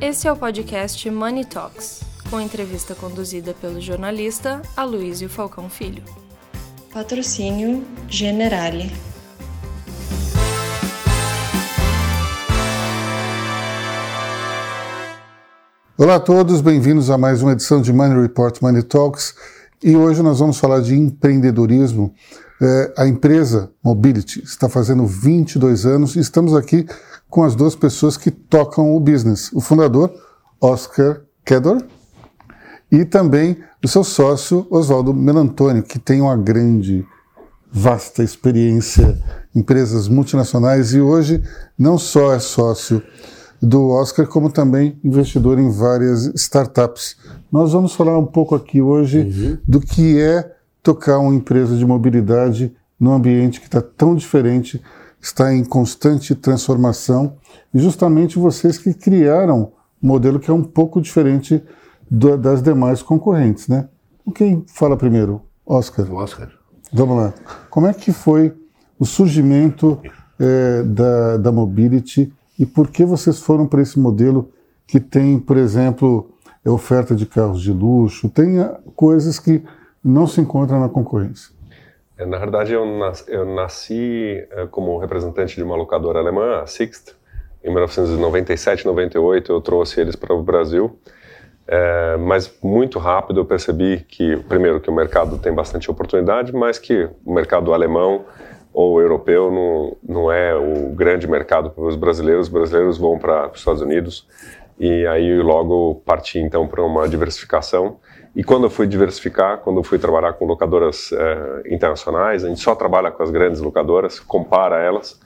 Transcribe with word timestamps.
Esse 0.00 0.28
é 0.28 0.32
o 0.32 0.36
podcast 0.36 1.10
Money 1.10 1.44
Talks, 1.44 2.02
com 2.30 2.40
entrevista 2.40 2.94
conduzida 2.94 3.52
pelo 3.52 3.80
jornalista 3.80 4.62
Aloysio 4.76 5.28
Falcão 5.28 5.68
Filho. 5.68 6.04
Patrocínio 6.92 7.84
Generale. 8.08 8.92
Olá 15.98 16.14
a 16.14 16.20
todos, 16.20 16.60
bem-vindos 16.60 17.10
a 17.10 17.18
mais 17.18 17.42
uma 17.42 17.50
edição 17.50 17.82
de 17.82 17.92
Money 17.92 18.22
Report 18.22 18.62
Money 18.62 18.84
Talks. 18.84 19.34
E 19.82 19.96
hoje 19.96 20.22
nós 20.22 20.38
vamos 20.38 20.60
falar 20.60 20.80
de 20.80 20.94
empreendedorismo. 20.94 22.14
É, 22.62 22.94
a 22.98 23.08
empresa 23.08 23.72
Mobility 23.82 24.44
está 24.44 24.68
fazendo 24.68 25.04
22 25.04 25.84
anos 25.84 26.14
e 26.14 26.20
estamos 26.20 26.54
aqui 26.54 26.86
com 27.28 27.44
as 27.44 27.54
duas 27.54 27.74
pessoas 27.74 28.16
que 28.16 28.30
tocam 28.30 28.94
o 28.94 29.00
business. 29.00 29.52
O 29.52 29.60
fundador, 29.60 30.12
Oscar 30.60 31.22
Kedor, 31.44 31.82
e 32.90 33.04
também 33.04 33.58
o 33.84 33.88
seu 33.88 34.02
sócio, 34.02 34.66
Oswaldo 34.70 35.12
Melantônio, 35.12 35.82
que 35.82 35.98
tem 35.98 36.20
uma 36.20 36.36
grande, 36.36 37.06
vasta 37.70 38.22
experiência 38.22 39.18
em 39.54 39.60
empresas 39.60 40.08
multinacionais 40.08 40.94
e 40.94 41.00
hoje 41.00 41.42
não 41.78 41.98
só 41.98 42.32
é 42.32 42.38
sócio 42.38 43.02
do 43.60 43.88
Oscar, 43.88 44.26
como 44.26 44.50
também 44.50 44.98
investidor 45.04 45.58
em 45.58 45.70
várias 45.70 46.26
startups. 46.34 47.16
Nós 47.50 47.72
vamos 47.72 47.92
falar 47.92 48.16
um 48.16 48.26
pouco 48.26 48.54
aqui 48.54 48.80
hoje 48.80 49.20
uhum. 49.20 49.58
do 49.66 49.80
que 49.80 50.18
é 50.20 50.54
tocar 50.82 51.18
uma 51.18 51.34
empresa 51.34 51.76
de 51.76 51.84
mobilidade 51.84 52.74
num 52.98 53.12
ambiente 53.12 53.60
que 53.60 53.66
está 53.66 53.80
tão 53.80 54.14
diferente, 54.14 54.82
está 55.20 55.54
em 55.54 55.64
constante 55.64 56.34
transformação, 56.34 57.36
e 57.72 57.78
justamente 57.78 58.38
vocês 58.38 58.78
que 58.78 58.94
criaram 58.94 59.72
um 60.02 60.08
modelo 60.08 60.38
que 60.38 60.50
é 60.50 60.54
um 60.54 60.62
pouco 60.62 61.00
diferente 61.00 61.62
do, 62.10 62.36
das 62.36 62.62
demais 62.62 63.02
concorrentes, 63.02 63.68
né? 63.68 63.88
Quem 64.34 64.64
fala 64.66 64.96
primeiro? 64.96 65.42
Oscar. 65.66 66.10
Oscar. 66.12 66.50
Vamos 66.92 67.16
lá. 67.16 67.34
Como 67.70 67.86
é 67.86 67.92
que 67.92 68.12
foi 68.12 68.54
o 68.98 69.04
surgimento 69.04 70.00
é, 70.38 70.82
da, 70.82 71.36
da 71.36 71.52
Mobility 71.52 72.32
e 72.58 72.66
por 72.66 72.88
que 72.88 73.04
vocês 73.04 73.38
foram 73.38 73.66
para 73.66 73.82
esse 73.82 73.98
modelo 73.98 74.50
que 74.86 74.98
tem, 74.98 75.38
por 75.38 75.56
exemplo, 75.56 76.30
oferta 76.64 77.14
de 77.14 77.26
carros 77.26 77.60
de 77.60 77.72
luxo, 77.72 78.28
tem 78.28 78.58
ah, 78.60 78.78
coisas 78.96 79.38
que 79.38 79.62
não 80.02 80.26
se 80.26 80.40
encontram 80.40 80.80
na 80.80 80.88
concorrência? 80.88 81.50
É, 82.18 82.26
na 82.26 82.36
verdade, 82.36 82.72
eu 82.72 82.84
nasci, 82.84 83.24
eu 83.28 83.44
nasci 83.46 84.46
eh, 84.50 84.66
como 84.70 84.98
representante 84.98 85.54
de 85.54 85.62
uma 85.62 85.76
locadora 85.76 86.18
alemã, 86.18 86.60
a 86.60 86.66
Sixt. 86.66 87.16
Em 87.62 87.68
1997, 87.70 88.84
98, 88.84 89.52
eu 89.52 89.60
trouxe 89.60 90.00
eles 90.00 90.16
para 90.16 90.34
o 90.34 90.42
Brasil. 90.42 90.98
É, 91.70 92.16
mas 92.16 92.50
muito 92.62 92.98
rápido 92.98 93.40
eu 93.40 93.44
percebi 93.44 94.04
que, 94.08 94.36
primeiro, 94.48 94.80
que 94.80 94.88
o 94.88 94.92
mercado 94.92 95.38
tem 95.38 95.52
bastante 95.52 95.90
oportunidade, 95.90 96.52
mas 96.52 96.78
que 96.78 97.08
o 97.24 97.32
mercado 97.32 97.74
alemão 97.74 98.24
ou 98.72 99.00
europeu 99.00 99.50
não, 99.50 99.96
não 100.02 100.32
é 100.32 100.54
o 100.54 100.94
grande 100.94 101.28
mercado 101.28 101.70
para 101.70 101.84
os 101.84 101.94
brasileiros. 101.94 102.46
Os 102.46 102.52
brasileiros 102.52 102.98
vão 102.98 103.18
para 103.18 103.50
os 103.50 103.58
Estados 103.58 103.82
Unidos 103.82 104.26
e 104.78 105.06
aí 105.06 105.42
logo 105.42 105.96
parti 106.06 106.38
então 106.38 106.66
para 106.66 106.82
uma 106.82 107.08
diversificação. 107.08 107.98
E 108.38 108.44
quando 108.44 108.62
eu 108.62 108.70
fui 108.70 108.86
diversificar, 108.86 109.58
quando 109.58 109.78
eu 109.78 109.82
fui 109.82 109.98
trabalhar 109.98 110.32
com 110.34 110.44
locadoras 110.44 111.10
eh, 111.10 111.74
internacionais, 111.74 112.44
a 112.44 112.48
gente 112.48 112.60
só 112.60 112.72
trabalha 112.72 113.10
com 113.10 113.20
as 113.20 113.32
grandes 113.32 113.60
locadoras, 113.60 114.20
compara 114.20 114.78
elas. 114.78 115.18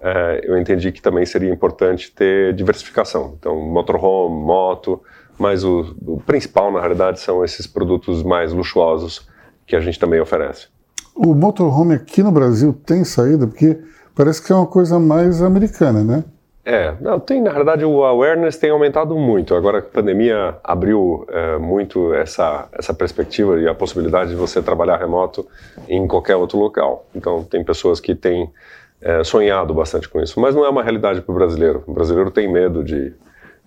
Eh, 0.00 0.40
eu 0.44 0.56
entendi 0.56 0.90
que 0.90 1.02
também 1.02 1.26
seria 1.26 1.52
importante 1.52 2.10
ter 2.10 2.54
diversificação. 2.54 3.34
Então, 3.38 3.54
motorhome, 3.60 4.42
moto, 4.42 5.02
mas 5.38 5.62
o, 5.62 5.94
o 6.06 6.22
principal 6.22 6.72
na 6.72 6.80
realidade 6.80 7.20
são 7.20 7.44
esses 7.44 7.66
produtos 7.66 8.22
mais 8.22 8.50
luxuosos 8.50 9.28
que 9.66 9.76
a 9.76 9.80
gente 9.80 10.00
também 10.00 10.18
oferece. 10.18 10.68
O 11.14 11.34
motorhome 11.34 11.94
aqui 11.94 12.22
no 12.22 12.32
Brasil 12.32 12.72
tem 12.72 13.04
saída 13.04 13.46
porque 13.46 13.78
parece 14.14 14.42
que 14.42 14.50
é 14.50 14.56
uma 14.56 14.66
coisa 14.66 14.98
mais 14.98 15.42
americana, 15.42 16.02
né? 16.02 16.24
É, 16.66 16.94
não, 16.98 17.20
tem, 17.20 17.42
na 17.42 17.50
verdade, 17.52 17.84
o 17.84 18.04
awareness 18.04 18.56
tem 18.56 18.70
aumentado 18.70 19.14
muito. 19.18 19.54
Agora 19.54 19.80
a 19.80 19.82
pandemia 19.82 20.56
abriu 20.64 21.26
é, 21.28 21.58
muito 21.58 22.14
essa, 22.14 22.68
essa 22.72 22.94
perspectiva 22.94 23.60
e 23.60 23.68
a 23.68 23.74
possibilidade 23.74 24.30
de 24.30 24.36
você 24.36 24.62
trabalhar 24.62 24.96
remoto 24.96 25.46
em 25.86 26.08
qualquer 26.08 26.36
outro 26.36 26.58
local. 26.58 27.06
Então, 27.14 27.44
tem 27.44 27.62
pessoas 27.62 28.00
que 28.00 28.14
têm 28.14 28.50
é, 28.98 29.22
sonhado 29.22 29.74
bastante 29.74 30.08
com 30.08 30.22
isso, 30.22 30.40
mas 30.40 30.54
não 30.54 30.64
é 30.64 30.68
uma 30.70 30.82
realidade 30.82 31.20
para 31.20 31.32
o 31.32 31.34
brasileiro. 31.34 31.84
O 31.86 31.92
brasileiro 31.92 32.30
tem 32.30 32.50
medo 32.50 32.82
de, 32.82 33.12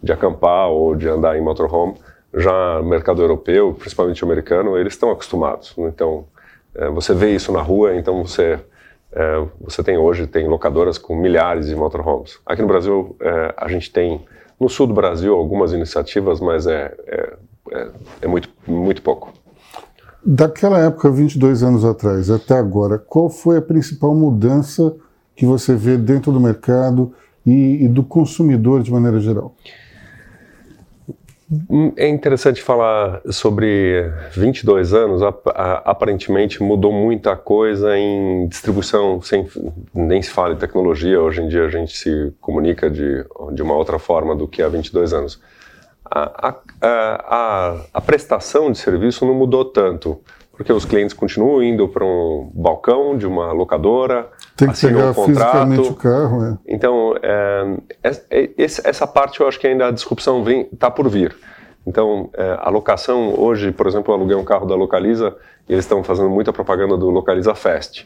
de 0.02 0.12
acampar 0.12 0.70
ou 0.70 0.96
de 0.96 1.08
andar 1.08 1.38
em 1.38 1.42
motorhome. 1.42 1.94
Já 2.34 2.80
no 2.80 2.90
mercado 2.90 3.22
europeu, 3.22 3.76
principalmente 3.78 4.24
americano, 4.24 4.76
eles 4.76 4.94
estão 4.94 5.12
acostumados. 5.12 5.76
Então, 5.78 6.26
é, 6.74 6.90
você 6.90 7.14
vê 7.14 7.36
isso 7.36 7.52
na 7.52 7.62
rua, 7.62 7.96
então 7.96 8.24
você 8.24 8.60
é, 9.12 9.48
você 9.62 9.84
tem 9.84 9.98
hoje 9.98 10.28
tem 10.28 10.48
locadoras 10.48 10.98
com 10.98 11.16
milhares 11.16 11.68
de 11.68 11.76
motorhomes. 11.76 12.40
Aqui 12.46 12.62
no 12.62 12.68
Brasil 12.68 13.16
é, 13.22 13.54
a 13.58 13.68
gente 13.68 13.92
tem 13.92 14.26
no 14.60 14.70
sul 14.70 14.88
do 14.88 14.94
Brasil 14.94 15.36
algumas 15.36 15.74
iniciativas, 15.74 16.40
mas 16.40 16.68
é, 16.68 16.96
é, 17.08 17.34
é, 17.72 17.92
é 18.24 18.28
muito 18.28 18.50
muito 18.68 19.02
pouco. 19.02 19.32
Daquela 20.26 20.80
época, 20.80 21.10
22 21.10 21.64
anos 21.64 21.86
atrás, 21.86 22.30
até 22.30 22.56
agora, 22.56 22.98
qual 22.98 23.30
foi 23.30 23.58
a 23.58 23.62
principal 23.62 24.14
mudança 24.14 24.94
que 25.36 25.46
você 25.46 25.74
vê 25.74 25.96
dentro 25.96 26.32
do 26.32 26.40
mercado 26.40 27.14
e, 27.46 27.86
e 27.86 27.88
do 27.88 28.04
consumidor 28.04 28.84
de 28.84 28.92
maneira 28.92 29.20
geral? 29.20 29.56
É 31.96 32.10
interessante 32.10 32.62
falar 32.62 33.22
sobre 33.32 34.12
22 34.32 34.94
anos, 34.94 35.22
aparentemente 35.86 36.62
mudou 36.62 36.92
muita 36.92 37.38
coisa 37.38 37.98
em 37.98 38.48
distribuição, 38.50 39.22
sem, 39.22 39.48
nem 39.94 40.22
se 40.22 40.30
fala 40.30 40.56
em 40.56 40.58
tecnologia, 40.58 41.22
hoje 41.22 41.42
em 41.42 41.48
dia 41.48 41.64
a 41.64 41.70
gente 41.70 41.96
se 41.96 42.34
comunica 42.42 42.90
de, 42.90 43.24
de 43.54 43.62
uma 43.62 43.76
outra 43.76 43.98
forma 43.98 44.36
do 44.36 44.46
que 44.46 44.62
há 44.62 44.68
22 44.68 45.14
anos. 45.14 45.42
A, 46.04 46.50
a, 46.50 46.56
a, 46.82 47.82
a 47.94 48.02
prestação 48.02 48.70
de 48.70 48.78
serviço 48.78 49.26
não 49.26 49.34
mudou 49.34 49.64
tanto, 49.64 50.20
porque 50.52 50.74
os 50.74 50.84
clientes 50.84 51.14
continuam 51.14 51.64
indo 51.64 51.88
para 51.88 52.04
um 52.04 52.52
balcão 52.54 53.18
de 53.18 53.26
uma 53.26 53.54
locadora, 53.54 54.28
tem 54.58 54.72
que 54.72 54.82
pegar 54.82 55.12
um 55.12 55.26
fisicamente 55.26 55.90
o 55.90 55.94
carro. 55.94 56.46
É. 56.46 56.58
Então, 56.68 57.16
é, 57.22 57.78
é, 58.04 58.50
essa 58.58 59.06
parte 59.06 59.40
eu 59.40 59.48
acho 59.48 59.60
que 59.60 59.68
ainda 59.68 59.88
a 59.88 59.92
disrupção 59.92 60.44
está 60.74 60.90
por 60.90 61.08
vir. 61.08 61.36
Então, 61.86 62.30
é, 62.34 62.58
a 62.60 62.70
locação, 62.70 63.40
hoje, 63.40 63.72
por 63.72 63.88
exemplo, 63.88 64.12
eu 64.12 64.18
aluguei 64.18 64.36
um 64.36 64.44
carro 64.44 64.66
da 64.66 64.76
Localiza 64.76 65.36
e 65.70 65.74
eles 65.74 65.86
estão 65.86 66.04
fazendo 66.04 66.30
muita 66.30 66.52
propaganda 66.52 66.98
do 66.98 67.10
Localiza 67.10 67.54
Fest, 67.56 68.06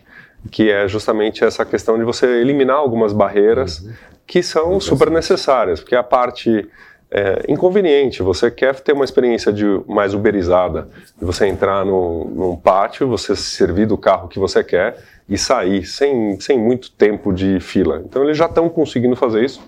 que 0.51 0.69
é 0.69 0.87
justamente 0.87 1.43
essa 1.43 1.65
questão 1.65 1.97
de 1.97 2.03
você 2.03 2.27
eliminar 2.41 2.75
algumas 2.75 3.13
barreiras 3.13 3.79
uhum. 3.79 3.93
que 4.27 4.43
são 4.43 4.79
super 4.79 5.09
necessárias, 5.09 5.79
porque 5.79 5.95
a 5.95 6.03
parte 6.03 6.69
é, 7.11 7.43
inconveniente. 7.49 8.23
Você 8.23 8.49
quer 8.49 8.79
ter 8.79 8.93
uma 8.93 9.03
experiência 9.03 9.51
de 9.51 9.65
mais 9.87 10.13
uberizada, 10.13 10.87
de 11.17 11.25
você 11.25 11.45
entrar 11.45 11.85
no, 11.85 12.25
num 12.25 12.55
pátio, 12.55 13.07
você 13.07 13.35
servir 13.35 13.85
do 13.85 13.97
carro 13.97 14.29
que 14.29 14.39
você 14.39 14.63
quer 14.63 14.97
e 15.27 15.37
sair 15.37 15.85
sem, 15.85 16.39
sem 16.39 16.57
muito 16.57 16.91
tempo 16.91 17.33
de 17.33 17.59
fila. 17.59 18.01
Então 18.05 18.23
eles 18.23 18.37
já 18.37 18.45
estão 18.45 18.69
conseguindo 18.69 19.15
fazer 19.15 19.43
isso, 19.43 19.61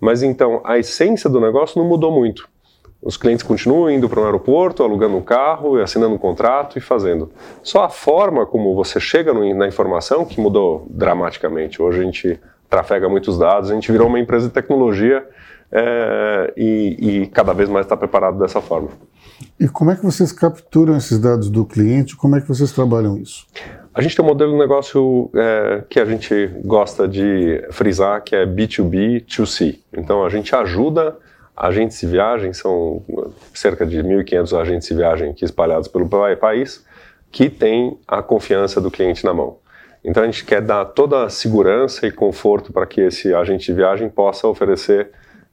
mas 0.00 0.22
então 0.22 0.60
a 0.64 0.78
essência 0.78 1.30
do 1.30 1.40
negócio 1.40 1.80
não 1.80 1.88
mudou 1.88 2.10
muito. 2.10 2.48
Os 3.02 3.16
clientes 3.16 3.42
continuam 3.42 3.90
indo 3.90 4.10
para 4.10 4.20
o 4.20 4.24
aeroporto, 4.24 4.82
alugando 4.82 5.16
um 5.16 5.22
carro, 5.22 5.80
assinando 5.80 6.14
um 6.14 6.18
contrato 6.18 6.76
e 6.76 6.82
fazendo. 6.82 7.30
Só 7.62 7.84
a 7.84 7.88
forma 7.88 8.44
como 8.44 8.74
você 8.74 9.00
chega 9.00 9.32
no, 9.32 9.54
na 9.54 9.66
informação 9.66 10.24
que 10.24 10.38
mudou 10.38 10.86
dramaticamente. 10.90 11.80
Hoje 11.80 12.00
a 12.00 12.04
gente 12.04 12.40
trafega 12.68 13.08
muitos 13.08 13.38
dados, 13.38 13.70
a 13.70 13.74
gente 13.74 13.90
virou 13.90 14.06
uma 14.06 14.20
empresa 14.20 14.48
de 14.48 14.52
tecnologia 14.52 15.26
é, 15.72 16.52
e, 16.56 17.22
e 17.22 17.26
cada 17.28 17.52
vez 17.52 17.68
mais 17.68 17.86
está 17.86 17.96
preparado 17.96 18.38
dessa 18.38 18.60
forma. 18.60 18.88
E 19.58 19.68
como 19.68 19.90
é 19.90 19.96
que 19.96 20.04
vocês 20.04 20.32
capturam 20.32 20.96
esses 20.96 21.18
dados 21.18 21.50
do 21.50 21.64
cliente? 21.64 22.16
Como 22.16 22.36
é 22.36 22.40
que 22.40 22.48
vocês 22.48 22.72
trabalham 22.72 23.16
isso? 23.16 23.46
A 23.94 24.02
gente 24.02 24.16
tem 24.16 24.24
um 24.24 24.28
modelo 24.28 24.52
de 24.52 24.58
negócio 24.58 25.30
é, 25.34 25.84
que 25.88 25.98
a 25.98 26.04
gente 26.04 26.46
gosta 26.64 27.08
de 27.08 27.66
frisar, 27.70 28.22
que 28.22 28.34
é 28.34 28.46
B2B, 28.46 29.24
2C. 29.24 29.78
Então 29.92 30.24
a 30.24 30.28
gente 30.28 30.54
ajuda 30.54 31.16
agentes 31.56 32.00
de 32.00 32.06
viagem, 32.06 32.52
são 32.52 33.02
cerca 33.52 33.84
de 33.84 34.02
1.500 34.02 34.58
agentes 34.58 34.88
de 34.88 34.94
viagem 34.94 35.30
aqui 35.30 35.44
espalhados 35.44 35.88
pelo 35.88 36.08
país, 36.08 36.84
que 37.30 37.50
têm 37.50 37.98
a 38.08 38.22
confiança 38.22 38.80
do 38.80 38.90
cliente 38.90 39.24
na 39.24 39.34
mão. 39.34 39.58
Então 40.02 40.22
a 40.22 40.26
gente 40.26 40.44
quer 40.44 40.62
dar 40.62 40.84
toda 40.86 41.24
a 41.24 41.28
segurança 41.28 42.06
e 42.06 42.10
conforto 42.10 42.72
para 42.72 42.86
que 42.86 43.02
esse 43.02 43.34
agente 43.34 43.66
de 43.66 43.74
viagem 43.74 44.08
possa 44.08 44.48
oferecer 44.48 45.10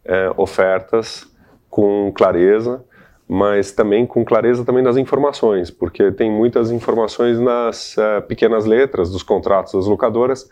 é, 0.08 0.32
ofertas 0.36 1.30
com 1.70 2.10
clareza 2.12 2.82
mas 3.28 3.72
também 3.72 4.06
com 4.06 4.24
clareza 4.24 4.64
também 4.64 4.82
nas 4.82 4.96
informações, 4.96 5.70
porque 5.70 6.10
tem 6.10 6.30
muitas 6.30 6.70
informações 6.70 7.38
nas 7.38 7.94
uh, 7.98 8.22
pequenas 8.26 8.64
letras 8.64 9.10
dos 9.10 9.22
contratos 9.22 9.74
das 9.74 9.86
locadoras 9.86 10.48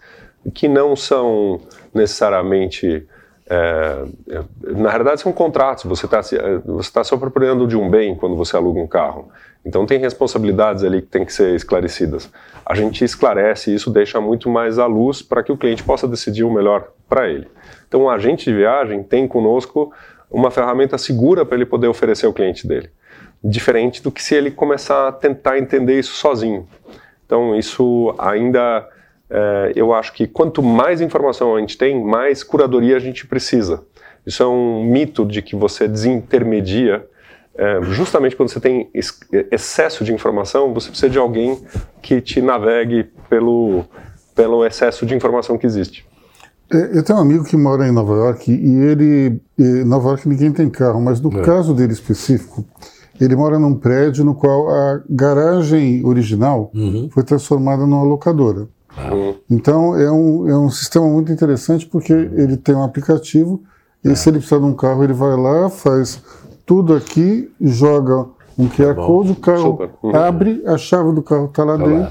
que 0.53 0.69
não 0.69 0.95
são 0.95 1.59
necessariamente 1.95 3.07
É, 3.49 4.05
é 4.29 4.73
na 4.73 4.91
realidade, 4.91 5.21
são 5.21 5.33
contratos. 5.33 5.85
Você 5.85 6.07
está 6.07 6.21
você 6.65 6.93
tá 6.93 7.05
se 7.05 7.15
apropriando 7.15 7.65
de 7.67 7.77
um 7.77 7.89
bem 7.89 8.17
quando 8.17 8.35
você 8.35 8.57
aluga 8.57 8.81
um 8.81 8.89
carro. 8.89 9.29
Então, 9.65 9.87
tem 9.87 10.01
responsabilidades 10.01 10.83
ali 10.83 11.01
que 11.01 11.09
têm 11.09 11.25
que 11.25 11.33
ser 11.33 11.55
esclarecidas. 11.55 12.29
A 12.65 12.75
gente 12.75 13.05
esclarece 13.05 13.73
isso 13.73 13.89
deixa 13.91 14.21
muito 14.21 14.51
mais 14.51 14.81
à 14.81 14.87
luz 14.87 15.23
para 15.23 15.45
que 15.45 15.53
o 15.53 15.57
cliente 15.57 15.85
possa 15.85 16.09
decidir 16.09 16.43
o 16.43 16.53
melhor 16.53 16.89
para 17.09 17.29
ele. 17.29 17.47
Então, 17.89 18.03
o 18.03 18.11
agente 18.11 18.45
de 18.45 18.57
viagem 18.57 19.03
tem 19.03 19.27
conosco 19.29 19.93
uma 20.31 20.51
ferramenta 20.51 20.99
segura 20.99 21.45
para 21.45 21.57
ele 21.57 21.67
poder 21.67 21.89
oferecer 21.89 22.27
ao 22.27 22.33
cliente 22.33 22.67
dele. 22.67 22.91
Diferente 23.43 24.03
do 24.03 24.11
que 24.11 24.23
se 24.23 24.35
ele 24.35 24.51
começar 24.51 25.09
a 25.09 25.13
tentar 25.13 25.59
entender 25.59 25.99
isso 25.99 26.15
sozinho. 26.15 26.67
Então, 27.25 27.57
isso 27.57 28.15
ainda, 28.19 28.89
é, 29.31 29.73
eu 29.77 29.93
acho 29.93 30.13
que 30.13 30.27
quanto 30.27 30.63
mais 30.63 31.01
informação 31.01 31.55
a 31.55 31.61
gente 31.61 31.77
tem, 31.79 32.03
mais 32.03 32.43
curadoria 32.43 32.97
a 32.97 33.01
gente 33.01 33.27
precisa. 33.27 33.85
Isso 34.25 34.43
é 34.43 34.47
um 34.47 34.85
mito 34.85 35.25
de 35.25 35.41
que 35.41 35.55
você 35.55 35.87
desintermedia. 35.87 37.07
É, 37.55 37.81
justamente 37.83 38.37
quando 38.37 38.49
você 38.49 38.61
tem 38.61 38.91
excesso 39.51 40.05
de 40.05 40.13
informação, 40.13 40.75
você 40.75 40.89
precisa 40.89 41.09
de 41.09 41.19
alguém 41.19 41.65
que 42.03 42.21
te 42.21 42.43
navegue 42.43 43.05
pelo, 43.31 43.85
pelo 44.35 44.65
excesso 44.67 45.07
de 45.07 45.15
informação 45.15 45.57
que 45.57 45.67
existe. 45.67 46.05
É, 46.73 46.99
eu 46.99 47.03
tenho 47.03 47.19
um 47.19 47.23
amigo 47.23 47.45
que 47.45 47.57
mora 47.57 47.87
em 47.87 47.93
Nova 47.93 48.15
York 48.15 48.51
e 48.51 48.75
ele. 48.77 49.41
Em 49.59 49.85
Nova 49.85 50.09
York 50.11 50.29
ninguém 50.29 50.53
tem 50.53 50.69
carro, 50.69 51.01
mas 51.01 51.21
no 51.21 51.37
é. 51.39 51.43
caso 51.43 51.73
dele 51.73 51.93
específico, 51.93 52.65
ele 53.21 53.37
mora 53.37 53.59
num 53.59 53.75
prédio 53.75 54.25
no 54.25 54.35
qual 54.35 54.69
a 54.69 55.03
garagem 55.09 56.05
original 56.05 56.71
uhum. 56.75 57.09
foi 57.13 57.23
transformada 57.23 57.87
numa 57.87 58.03
locadora. 58.03 58.69
Uhum. 58.99 59.35
Então 59.51 59.97
é 59.97 60.11
um, 60.11 60.49
é 60.49 60.59
um 60.59 60.71
sistema 60.71 61.07
muito 61.07 61.31
interessante 61.31 61.87
porque 61.87 62.13
ele 62.13 62.57
tem 62.57 62.75
um 62.75 62.83
aplicativo 62.83 63.63
e 64.05 64.11
é. 64.11 64.15
se 64.15 64.29
ele 64.29 64.39
precisar 64.39 64.59
de 64.59 64.65
um 64.65 64.75
carro, 64.75 65.05
ele 65.05 65.13
vai 65.13 65.37
lá, 65.37 65.69
faz 65.69 66.23
tudo 66.65 66.95
aqui, 66.95 67.51
joga 67.61 68.27
um 68.59 68.69
QR 68.69 68.95
tá 68.95 69.07
Code, 69.07 69.33
o 69.33 69.37
carro 69.37 69.91
uhum. 70.03 70.17
abre, 70.17 70.63
a 70.67 70.79
chave 70.79 71.13
do 71.13 71.23
carro 71.23 71.47
está 71.47 71.63
lá 71.63 71.77
tá 71.77 71.85
dentro 71.85 72.01
lá. 72.01 72.11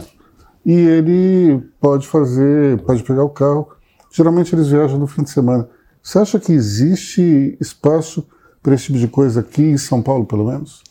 e 0.65 0.73
ele 0.73 1.63
pode 1.81 2.07
fazer, 2.07 2.79
pode 2.83 3.03
pegar 3.03 3.23
o 3.23 3.29
carro 3.29 3.67
Geralmente 4.15 4.55
eles 4.55 4.69
viajam 4.69 4.97
no 4.97 5.07
fim 5.07 5.23
de 5.23 5.29
semana. 5.29 5.67
Você 6.01 6.19
acha 6.19 6.39
que 6.39 6.53
existe 6.53 7.57
espaço 7.59 8.25
para 8.63 8.73
esse 8.73 8.85
tipo 8.85 8.97
de 8.97 9.09
coisa 9.09 9.41
aqui 9.41 9.61
em 9.61 9.77
São 9.77 10.01
Paulo, 10.01 10.25
pelo 10.25 10.45
menos? 10.45 10.81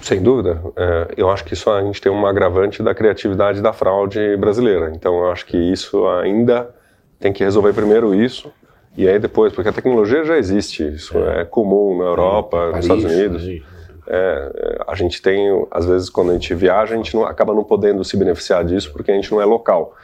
Sem 0.00 0.22
dúvida. 0.22 0.62
É, 0.74 1.08
eu 1.18 1.28
acho 1.28 1.44
que 1.44 1.52
isso 1.52 1.70
a 1.70 1.82
gente 1.82 2.00
tem 2.00 2.10
um 2.10 2.26
agravante 2.26 2.82
da 2.82 2.94
criatividade 2.94 3.60
da 3.60 3.74
fraude 3.74 4.34
brasileira. 4.38 4.90
Então, 4.94 5.14
eu 5.18 5.30
acho 5.30 5.44
que 5.44 5.58
isso 5.58 6.06
ainda 6.08 6.74
tem 7.20 7.34
que 7.34 7.44
resolver 7.44 7.74
primeiro 7.74 8.14
isso 8.14 8.50
e 8.96 9.06
aí 9.06 9.18
depois, 9.18 9.52
porque 9.52 9.68
a 9.68 9.72
tecnologia 9.72 10.24
já 10.24 10.38
existe. 10.38 10.86
Isso 10.86 11.18
é, 11.18 11.42
é 11.42 11.44
comum 11.44 11.98
na 11.98 12.04
Europa, 12.04 12.56
Paris, 12.56 12.74
nos 12.74 12.84
Estados 12.84 13.04
Unidos. 13.04 13.46
É, 13.46 13.60
é, 14.08 14.78
a 14.86 14.94
gente 14.94 15.20
tem, 15.20 15.66
às 15.70 15.84
vezes, 15.84 16.08
quando 16.08 16.30
a 16.30 16.32
gente 16.32 16.54
viaja, 16.54 16.94
a 16.94 16.96
gente 16.96 17.14
não, 17.14 17.26
acaba 17.26 17.52
não 17.52 17.62
podendo 17.62 18.02
se 18.02 18.16
beneficiar 18.16 18.64
disso 18.64 18.90
porque 18.90 19.10
a 19.10 19.14
gente 19.14 19.30
não 19.30 19.40
é 19.40 19.44
local. 19.44 19.94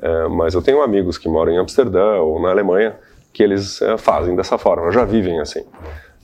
É, 0.00 0.28
mas 0.28 0.54
eu 0.54 0.62
tenho 0.62 0.82
amigos 0.82 1.18
que 1.18 1.28
moram 1.28 1.52
em 1.52 1.58
Amsterdã 1.58 2.16
ou 2.20 2.40
na 2.40 2.50
Alemanha 2.50 2.96
que 3.32 3.42
eles 3.42 3.80
é, 3.82 3.96
fazem 3.96 4.34
dessa 4.34 4.58
forma, 4.58 4.90
já 4.90 5.04
vivem 5.04 5.40
assim. 5.40 5.64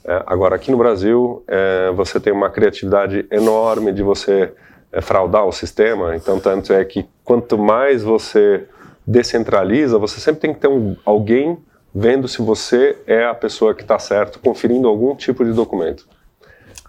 É, 0.05 0.23
agora, 0.27 0.57
aqui 0.57 0.71
no 0.71 0.77
Brasil, 0.77 1.43
é, 1.47 1.91
você 1.93 2.21
tem 2.21 2.33
uma 2.33 2.51
criatividade 2.51 3.27
enorme 3.31 3.93
de 3.93 4.03
você 4.03 4.53
é, 4.93 5.01
fraudar 5.01 5.47
o 5.47 5.53
sistema, 5.53 6.15
então, 6.15 6.39
tanto 6.39 6.73
é 6.73 6.85
que 6.85 7.07
quanto 7.25 7.57
mais 7.57 8.03
você 8.03 8.65
descentraliza, 9.07 9.99
você 9.99 10.21
sempre 10.21 10.41
tem 10.41 10.55
que 10.55 10.61
ter 10.61 10.69
um, 10.69 10.97
alguém 11.05 11.59
vendo 11.95 12.27
se 12.27 12.43
você 12.43 12.99
é 13.07 13.25
a 13.25 13.35
pessoa 13.35 13.75
que 13.75 13.83
está 13.83 13.99
certo, 13.99 14.41
conferindo 14.41 14.89
algum 14.89 15.15
tipo 15.15 15.45
de 15.45 15.53
documento. 15.53 16.07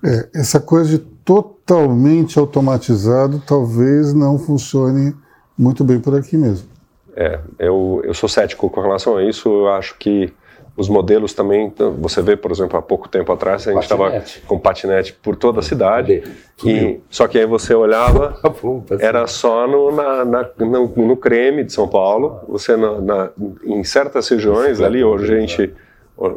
É, 0.04 0.30
essa 0.36 0.60
coisa 0.60 0.90
de 0.90 1.00
totalmente 1.00 2.38
automatizado 2.38 3.42
talvez 3.46 4.14
não 4.14 4.38
funcione 4.38 5.16
muito 5.58 5.84
bem 5.84 6.00
por 6.00 6.16
aqui 6.16 6.38
mesmo. 6.38 6.75
É, 7.16 7.40
eu, 7.58 8.02
eu 8.04 8.14
sou 8.14 8.28
cético 8.28 8.70
com 8.70 8.82
relação 8.82 9.18
a 9.18 9.24
isso. 9.24 9.50
Eu 9.50 9.70
acho 9.70 9.98
que 9.98 10.34
os 10.78 10.90
modelos 10.90 11.34
também. 11.34 11.74
Você 12.00 12.22
vê, 12.22 12.36
por 12.36 12.52
exemplo, 12.52 12.78
há 12.78 12.82
pouco 12.82 13.08
tempo 13.08 13.32
atrás 13.32 13.68
a 13.68 13.72
gente 13.72 13.84
estava 13.84 14.22
com 14.46 14.60
patinete 14.60 15.14
por 15.14 15.36
toda 15.36 15.60
a 15.60 15.64
cidade. 15.64 16.24
E, 16.66 17.00
só 17.10 17.28
que 17.28 17.38
aí 17.38 17.46
você 17.46 17.74
olhava, 17.74 18.38
tá 18.44 18.50
tá 18.50 18.96
era 19.00 19.26
só 19.28 19.68
no, 19.68 19.92
na, 19.92 20.26
na, 20.26 20.50
no, 20.60 20.88
no, 20.88 21.18
creme 21.18 21.64
de 21.64 21.72
São 21.72 21.88
Paulo. 21.88 22.42
Você 22.50 22.76
na, 22.76 23.00
na, 23.00 23.30
em 23.64 23.84
certas 23.84 24.28
regiões 24.28 24.82
ali 24.82 25.04
hoje 25.04 25.34
a 25.34 25.40
gente 25.40 25.74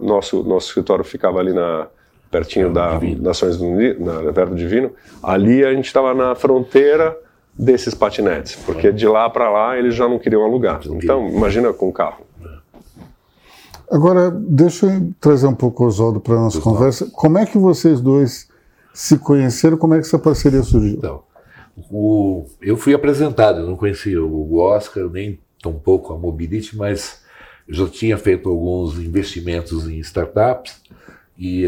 nosso 0.02 0.42
nosso 0.42 0.69
escritório 0.69 1.04
ficava 1.04 1.38
ali 1.38 1.52
na 1.52 1.86
pertinho 2.30 2.72
da 2.72 3.00
Nações 3.20 3.60
Unidas, 3.60 3.98
na 4.00 4.30
Verbo 4.30 4.54
Divino. 4.54 4.92
Ali 5.22 5.64
a 5.64 5.72
gente 5.72 5.86
estava 5.86 6.14
na 6.14 6.34
fronteira 6.34 7.16
desses 7.58 7.94
patinetes, 7.94 8.55
porque 8.55 8.93
de 8.93 9.06
lá 9.06 9.28
para 9.28 9.50
lá 9.50 9.76
eles 9.76 9.94
já 9.94 10.08
não 10.08 10.19
queriam 10.19 10.44
alugar. 10.44 10.81
Então, 10.87 11.28
imagina 11.28 11.72
com 11.72 11.88
o 11.88 11.93
carro. 11.93 12.25
Agora, 13.90 14.31
deixa 14.31 14.87
eu 14.87 15.12
trazer 15.19 15.46
um 15.46 15.55
pouco 15.55 15.82
o 15.82 15.87
Oswaldo 15.87 16.20
para 16.20 16.34
a 16.34 16.40
nossa 16.40 16.60
conversa. 16.60 17.08
Como 17.10 17.38
é 17.38 17.46
que 17.46 17.56
vocês 17.56 18.00
dois 18.00 18.49
se 18.93 19.19
conheceram? 19.19 19.78
Como 19.78 19.94
é 19.94 19.99
que 19.99 20.06
essa 20.06 20.19
parceria 20.19 20.62
surgiu? 20.62 20.99
Então, 20.99 21.22
o, 21.90 22.44
eu 22.60 22.76
fui 22.76 22.94
apresentado, 22.94 23.61
eu 23.61 23.66
não 23.66 23.76
conhecia 23.76 24.22
o 24.22 24.58
Oscar, 24.58 25.08
nem 25.08 25.40
tão 25.62 25.72
pouco 25.72 26.12
a 26.12 26.19
Mobility, 26.19 26.76
mas 26.76 27.22
eu 27.66 27.75
já 27.75 27.88
tinha 27.88 28.19
feito 28.19 28.49
alguns 28.49 28.99
investimentos 28.99 29.88
em 29.88 29.99
startups 29.99 30.81
e 31.37 31.62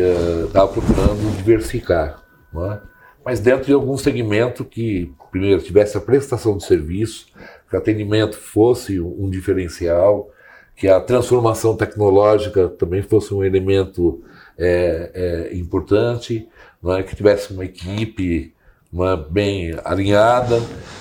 estava 0.47 0.71
uh, 0.71 0.75
procurando 0.75 1.37
diversificar. 1.37 2.23
Não 2.53 2.71
é? 2.71 2.81
Mas 3.25 3.41
dentro 3.41 3.67
de 3.67 3.73
algum 3.73 3.97
segmento 3.97 4.65
que, 4.65 5.13
primeiro, 5.31 5.63
tivesse 5.63 5.97
a 5.97 6.01
prestação 6.01 6.57
de 6.57 6.65
serviço, 6.65 7.27
que 7.69 7.77
o 7.77 7.79
atendimento 7.79 8.37
fosse 8.37 9.01
um 9.01 9.29
diferencial, 9.29 10.31
que 10.75 10.89
a 10.89 11.01
transformação 11.01 11.77
tecnológica 11.77 12.69
também 12.69 13.03
fosse 13.03 13.35
um 13.35 13.45
elemento 13.45 14.23
é, 14.59 15.11
é, 15.53 15.57
importante, 15.57 16.49
não 16.83 16.97
é? 16.97 17.03
que 17.03 17.15
tivesse 17.15 17.53
uma 17.53 17.65
equipe 17.65 18.55
uma, 18.93 19.13
é, 19.13 19.17
bem 19.17 19.75
alinhada. 19.85 20.61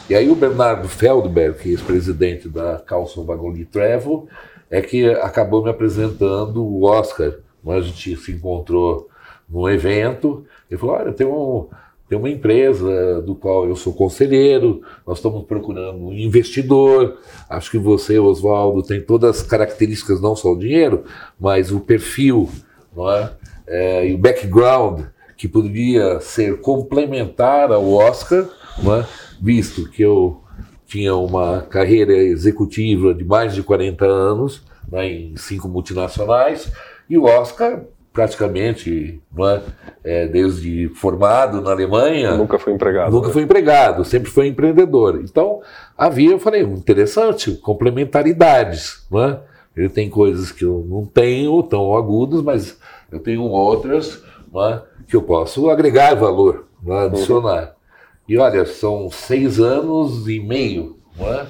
E 0.10 0.16
aí 0.16 0.30
o 0.30 0.36
Bernardo 0.36 0.88
Feldberg, 0.88 1.58
que 1.58 1.70
é 1.70 1.72
ex-presidente 1.72 2.50
da 2.50 2.80
Carlson 2.80 3.24
Wagon 3.24 3.54
Travel, 3.72 4.28
é 4.70 4.82
que 4.82 5.10
acabou 5.10 5.64
me 5.64 5.70
apresentando 5.70 6.64
o 6.64 6.84
Oscar. 6.84 7.34
A 7.66 7.82
gente 7.82 8.16
se 8.18 8.32
encontrou 8.32 9.10
num 9.48 9.68
evento, 9.68 10.46
ele 10.70 10.80
falou, 10.80 10.96
olha, 10.96 11.12
tem 11.12 11.26
um 11.26 11.68
tem 12.10 12.18
uma 12.18 12.30
empresa 12.30 13.22
do 13.22 13.36
qual 13.36 13.68
eu 13.68 13.76
sou 13.76 13.94
conselheiro, 13.94 14.82
nós 15.06 15.20
estamos 15.20 15.46
procurando 15.46 16.08
um 16.08 16.14
investidor. 16.14 17.20
Acho 17.48 17.70
que 17.70 17.78
você, 17.78 18.18
Oswaldo, 18.18 18.82
tem 18.82 19.00
todas 19.00 19.42
as 19.42 19.44
características, 19.44 20.20
não 20.20 20.36
só 20.36 20.52
o 20.52 20.58
dinheiro, 20.58 21.04
mas 21.40 21.72
o 21.72 21.80
perfil 21.80 22.50
não 22.96 23.12
é? 23.12 23.32
é 23.68 24.10
e 24.10 24.16
o 24.16 24.18
background 24.18 25.02
que 25.38 25.48
poderia 25.48 26.20
ser 26.20 26.60
complementar 26.62 27.72
ao 27.72 27.94
Oscar, 27.94 28.44
é? 28.44 29.06
visto 29.40 29.88
que 29.92 30.02
eu 30.02 30.42
tinha 30.88 31.16
uma 31.16 31.62
carreira 31.62 32.14
executiva 32.14 33.14
de 33.14 33.24
mais 33.24 33.54
de 33.54 33.62
40 33.62 34.04
anos 34.04 34.64
né, 34.92 35.08
em 35.08 35.38
cinco 35.38 35.70
multinacionais, 35.70 36.72
e 37.08 37.18
o 37.18 37.26
Oscar 37.26 37.84
praticamente, 38.14 39.22
é? 39.38 39.62
é? 40.04 40.28
desde 40.28 40.90
formado 40.90 41.62
na 41.62 41.72
Alemanha. 41.72 42.36
Nunca 42.36 42.58
foi 42.58 42.74
empregado. 42.74 43.12
Nunca 43.12 43.28
né? 43.28 43.34
foi 43.34 43.44
empregado, 43.44 44.04
sempre 44.04 44.30
foi 44.30 44.48
empreendedor. 44.48 45.22
Então, 45.24 45.62
havia, 45.98 46.32
eu 46.32 46.40
falei, 46.40 46.62
interessante, 46.62 47.54
complementaridades. 47.54 49.06
Não 49.10 49.24
é? 49.24 49.40
Ele 49.76 49.90
tem 49.90 50.10
coisas 50.10 50.52
que 50.52 50.66
eu 50.66 50.86
não 50.90 51.06
tenho 51.06 51.62
tão 51.64 51.96
agudas, 51.96 52.42
mas 52.42 52.78
eu 53.12 53.20
tenho 53.20 53.44
outras 53.44 54.22
não 54.52 54.68
é? 54.68 54.84
que 55.08 55.16
eu 55.16 55.22
posso 55.22 55.70
agregar 55.70 56.16
valor, 56.16 56.66
é? 56.86 57.06
adicionar. 57.06 57.76
E 58.28 58.38
olha, 58.38 58.66
são 58.66 59.10
seis 59.10 59.60
anos 59.60 60.28
e 60.28 60.40
meio, 60.40 60.98
não 61.18 61.34
é? 61.34 61.46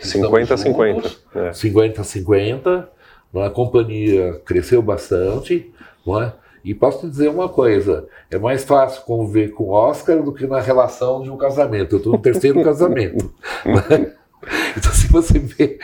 50 0.00 0.54
a 0.54 0.56
50. 0.56 1.10
50 1.52 2.00
a 2.00 2.04
50 2.04 2.88
a 3.34 3.50
companhia 3.50 4.40
cresceu 4.44 4.82
bastante, 4.82 5.72
não 6.06 6.20
é? 6.20 6.32
E 6.64 6.74
posso 6.74 7.00
te 7.00 7.08
dizer 7.08 7.28
uma 7.28 7.48
coisa: 7.48 8.06
é 8.30 8.38
mais 8.38 8.64
fácil 8.64 9.02
conviver 9.02 9.48
com 9.52 9.64
o 9.64 9.70
Oscar 9.70 10.22
do 10.22 10.32
que 10.32 10.46
na 10.46 10.60
relação 10.60 11.22
de 11.22 11.30
um 11.30 11.36
casamento. 11.36 11.94
Eu 11.94 11.98
estou 11.98 12.12
no 12.12 12.18
terceiro 12.18 12.62
casamento. 12.64 13.32
Né? 13.64 14.12
Então, 14.76 14.92
se 14.92 15.08
você 15.08 15.38
vê. 15.38 15.78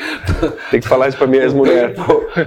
Tem 0.71 0.81
que 0.81 0.89
falar 0.89 1.09
isso 1.09 1.19
para 1.19 1.27
minha 1.27 1.43
ex-mulher. 1.43 1.95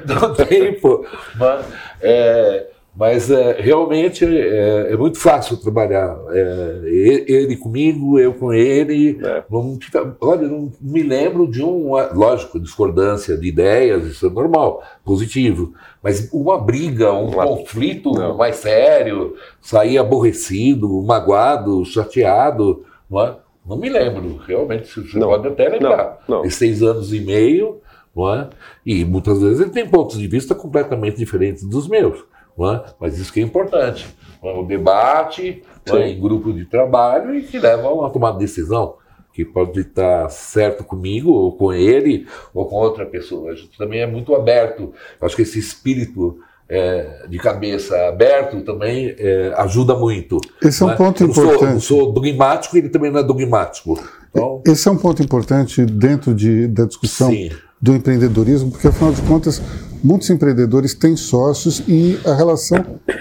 Não 0.08 0.34
tempo. 0.34 1.05
Mas, 1.36 1.65
é, 2.01 2.67
Mas 2.93 3.31
é, 3.31 3.53
realmente 3.53 4.25
é, 4.25 4.91
é, 4.91 4.98
muito 4.98 5.17
fácil 5.17 5.55
trabalhar. 5.55 6.17
É, 6.29 6.81
ele 6.86 7.55
comigo, 7.55 8.19
eu 8.19 8.33
com 8.33 8.53
ele. 8.53 9.17
É. 9.24 9.43
Não, 9.50 9.77
olha, 10.19 10.48
não 10.48 10.71
me 10.81 11.01
lembro 11.01 11.50
de 11.50 11.63
um. 11.63 11.93
Lógico, 12.13 12.60
discordância 12.60 13.38
de 13.38 13.48
ideias, 13.48 14.05
isso 14.05 14.27
é 14.27 14.29
normal, 14.29 14.83
positivo. 15.05 15.74
Mas 16.03 16.29
uma 16.33 16.60
briga, 16.60 17.13
um 17.13 17.29
uma... 17.29 17.48
conflito 17.48 18.12
não. 18.12 18.36
mais 18.36 18.57
sério, 18.57 19.36
sair 19.62 19.98
aborrecido, 19.98 21.01
magoado, 21.01 21.86
chateado. 21.86 22.83
Não, 23.10 23.21
é? 23.21 23.38
não 23.65 23.77
me 23.77 23.88
lembro, 23.88 24.36
realmente. 24.45 24.88
Você 24.88 25.17
pode 25.17 25.48
até 25.48 25.69
lembrar. 25.69 26.19
Não. 26.27 26.43
Não. 26.43 26.50
seis 26.50 26.83
anos 26.83 27.13
e 27.13 27.21
meio. 27.21 27.79
Não 28.13 28.33
é? 28.33 28.50
E 28.86 29.05
muitas 29.05 29.41
vezes 29.41 29.62
ele 29.62 29.69
tem 29.69 29.88
pontos 29.88 30.19
de 30.19 30.27
vista 30.27 30.53
completamente 30.53 31.15
diferentes 31.15 31.63
dos 31.63 31.88
meus. 31.88 32.25
É? 32.60 32.93
Mas 33.00 33.17
isso 33.17 33.31
que 33.31 33.39
é 33.39 33.43
importante. 33.43 34.08
É? 34.43 34.51
O 34.51 34.63
debate 34.63 35.63
é? 35.86 36.10
em 36.10 36.20
grupo 36.20 36.53
de 36.53 36.65
trabalho 36.65 37.36
e 37.36 37.43
que 37.43 37.60
leva 37.60 37.88
a 37.88 37.93
uma 37.93 38.10
tomada 38.10 38.38
de 38.38 38.46
decisão 38.46 38.96
que 39.34 39.46
pode 39.46 39.79
estar 39.79 40.29
certo 40.29 40.84
comigo, 40.84 41.31
ou 41.31 41.53
com 41.53 41.72
ele, 41.72 42.27
ou 42.53 42.65
com 42.65 42.75
outra 42.75 43.05
pessoa. 43.05 43.51
A 43.51 43.55
gente 43.55 43.77
também 43.77 44.01
é 44.01 44.05
muito 44.05 44.36
aberto. 44.36 44.93
Acho 45.22 45.36
que 45.36 45.41
esse 45.43 45.58
espírito 45.58 46.38
é, 46.67 47.27
de 47.27 47.38
cabeça 47.38 48.08
aberto 48.08 48.62
também 48.62 49.15
é, 49.17 49.53
ajuda 49.58 49.96
muito. 49.96 50.39
Esse 50.62 50.84
é 50.84 50.86
um 50.86 50.96
ponto 50.96 51.24
eu 51.24 51.29
importante. 51.29 51.81
Sou, 51.81 52.00
eu 52.00 52.05
sou 52.05 52.12
dogmático, 52.13 52.77
ele 52.77 52.89
também 52.89 53.12
não 53.12 53.20
é 53.20 53.24
dogmático. 53.24 54.01
Então... 54.29 54.62
Esse 54.65 54.88
é 54.88 54.91
um 54.91 54.98
ponto 54.98 55.22
importante 55.22 55.86
dentro 55.86 56.34
de, 56.34 56.67
da 56.67 56.86
discussão 56.86 57.29
Sim. 57.29 57.51
Do 57.81 57.95
empreendedorismo, 57.95 58.71
porque 58.71 58.88
afinal 58.88 59.11
de 59.11 59.21
contas 59.23 59.61
muitos 60.03 60.29
empreendedores 60.29 60.93
têm 60.93 61.15
sócios 61.15 61.83
e 61.88 62.19
a 62.25 62.33
relação 62.33 62.77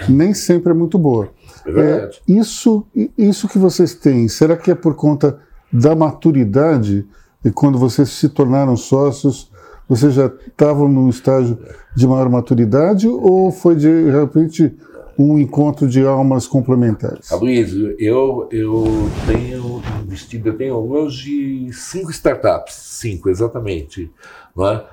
nem 0.07 0.33
sempre 0.33 0.71
é 0.71 0.75
muito 0.75 0.97
boa. 0.97 1.29
É, 1.65 1.79
é 1.79 2.09
isso, 2.27 2.85
isso 3.17 3.47
que 3.47 3.57
vocês 3.57 3.93
têm, 3.93 4.27
será 4.27 4.57
que 4.57 4.71
é 4.71 4.75
por 4.75 4.95
conta 4.95 5.39
da 5.71 5.95
maturidade 5.95 7.05
e 7.43 7.49
quando 7.49 7.77
vocês 7.77 8.09
se 8.09 8.29
tornaram 8.29 8.75
sócios, 8.75 9.49
vocês 9.87 10.13
já 10.13 10.31
estavam 10.47 10.87
num 10.87 11.09
estágio 11.09 11.57
de 11.95 12.07
maior 12.07 12.29
maturidade 12.29 13.07
ou 13.07 13.51
foi 13.51 13.75
de 13.75 14.09
repente 14.09 14.73
um 15.21 15.39
encontro 15.39 15.87
de 15.87 16.05
almas 16.05 16.47
complementares? 16.47 17.31
Aloysio, 17.31 17.95
eu, 17.99 18.47
eu 18.51 18.85
tenho 19.25 19.81
investido, 20.03 20.49
eu 20.49 20.57
tenho 20.57 20.75
hoje 20.75 21.69
cinco 21.73 22.11
startups, 22.11 22.73
cinco 22.73 23.29
exatamente, 23.29 24.11
não 24.55 24.67
é? 24.67 24.83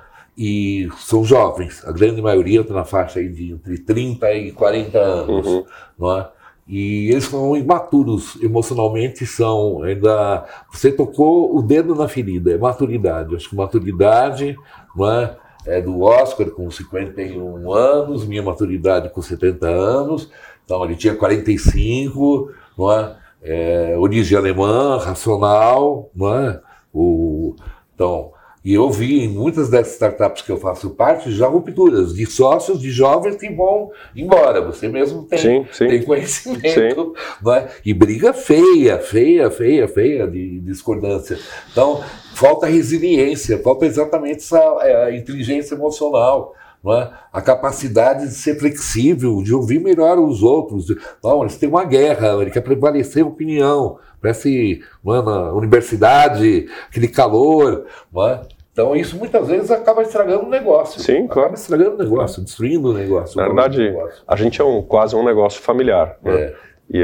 e 0.41 0.87
são 0.99 1.25
jovens, 1.25 1.85
a 1.85 1.91
grande 1.91 2.21
maioria 2.21 2.61
está 2.61 2.73
na 2.73 2.85
faixa 2.85 3.21
de 3.21 3.51
entre 3.51 3.77
30 3.77 4.31
e 4.31 4.51
40 4.53 4.97
anos, 4.97 5.45
uhum. 5.45 5.65
não 5.99 6.17
é? 6.17 6.29
E 6.65 7.09
eles 7.09 7.25
são 7.25 7.57
imaturos 7.57 8.37
emocionalmente, 8.41 9.25
são 9.25 9.81
ainda. 9.81 10.45
Você 10.71 10.91
tocou 10.91 11.57
o 11.57 11.61
dedo 11.61 11.93
na 11.93 12.07
ferida, 12.07 12.53
é 12.53 12.57
maturidade. 12.57 13.35
Acho 13.35 13.49
que 13.49 13.55
maturidade 13.55 14.55
não 14.95 15.11
é, 15.11 15.35
é 15.65 15.81
do 15.81 16.01
Oscar 16.01 16.49
com 16.51 16.69
51 16.69 17.71
anos, 17.71 18.25
minha 18.25 18.41
maturidade 18.41 19.09
com 19.09 19.21
70 19.21 19.67
anos, 19.67 20.29
então 20.63 20.83
ele 20.83 20.95
tinha 20.95 21.15
45, 21.15 22.51
não 22.77 22.91
é? 22.91 23.17
é 23.41 23.97
origem 23.97 24.37
alemã, 24.37 24.97
racional, 24.97 26.09
não 26.15 26.33
é? 26.33 26.61
O, 26.93 27.55
então, 27.93 28.31
e 28.63 28.73
eu 28.73 28.89
vi 28.89 29.23
em 29.23 29.29
muitas 29.29 29.69
dessas 29.69 29.93
startups 29.93 30.41
que 30.41 30.51
eu 30.51 30.57
faço 30.57 30.89
parte 30.89 31.31
já 31.31 31.47
rupturas 31.47 32.13
de 32.13 32.25
sócios, 32.25 32.79
de 32.79 32.91
jovens 32.91 33.37
que 33.37 33.49
vão 33.49 33.89
embora. 34.13 34.61
Você 34.61 34.89
mesmo 34.89 35.23
tem, 35.23 35.39
sim, 35.39 35.67
sim. 35.71 35.87
tem 35.87 36.03
conhecimento. 36.03 37.15
É? 37.47 37.67
E 37.85 37.93
briga 37.93 38.33
feia, 38.33 38.99
feia, 38.99 39.49
feia, 39.49 39.87
feia 39.87 40.27
de 40.27 40.59
discordância. 40.59 41.39
Então, 41.71 42.03
falta 42.33 42.67
resiliência, 42.67 43.59
falta 43.59 43.85
exatamente 43.85 44.39
essa 44.39 44.59
é, 44.81 45.15
inteligência 45.15 45.75
emocional. 45.75 46.53
É? 46.87 47.09
a 47.33 47.41
capacidade 47.41 48.25
de 48.27 48.33
ser 48.33 48.57
flexível, 48.57 49.43
de 49.43 49.53
ouvir 49.53 49.79
melhor 49.79 50.17
os 50.17 50.41
outros. 50.41 50.87
Não, 51.21 51.41
eles 51.41 51.57
têm 51.57 51.67
uma 51.67 51.83
guerra, 51.83 52.41
ele 52.41 52.51
quer 52.51 52.61
prevalecer 52.61 53.21
a 53.21 53.27
opinião 53.27 53.97
parece 54.21 54.81
é, 54.81 55.21
na 55.21 55.53
universidade, 55.53 56.67
aquele 56.89 57.07
calor. 57.07 57.85
É? 58.17 58.39
Então, 58.71 58.95
isso 58.95 59.17
muitas 59.17 59.47
vezes 59.47 59.71
acaba 59.71 60.01
estragando 60.01 60.45
o 60.45 60.49
negócio. 60.49 61.01
Sim, 61.01 61.25
acaba 61.25 61.33
claro. 61.33 61.53
estragando 61.53 61.95
o 61.95 61.97
negócio, 61.97 62.43
destruindo 62.43 62.91
o 62.91 62.93
negócio. 62.93 63.37
Na 63.37 63.45
verdade, 63.45 63.79
negócio. 63.79 64.23
a 64.27 64.35
gente 64.35 64.61
é 64.61 64.63
um, 64.63 64.81
quase 64.81 65.15
um 65.15 65.23
negócio 65.23 65.61
familiar. 65.61 66.17
Né? 66.21 66.33
É. 66.33 66.55
E 66.91 66.97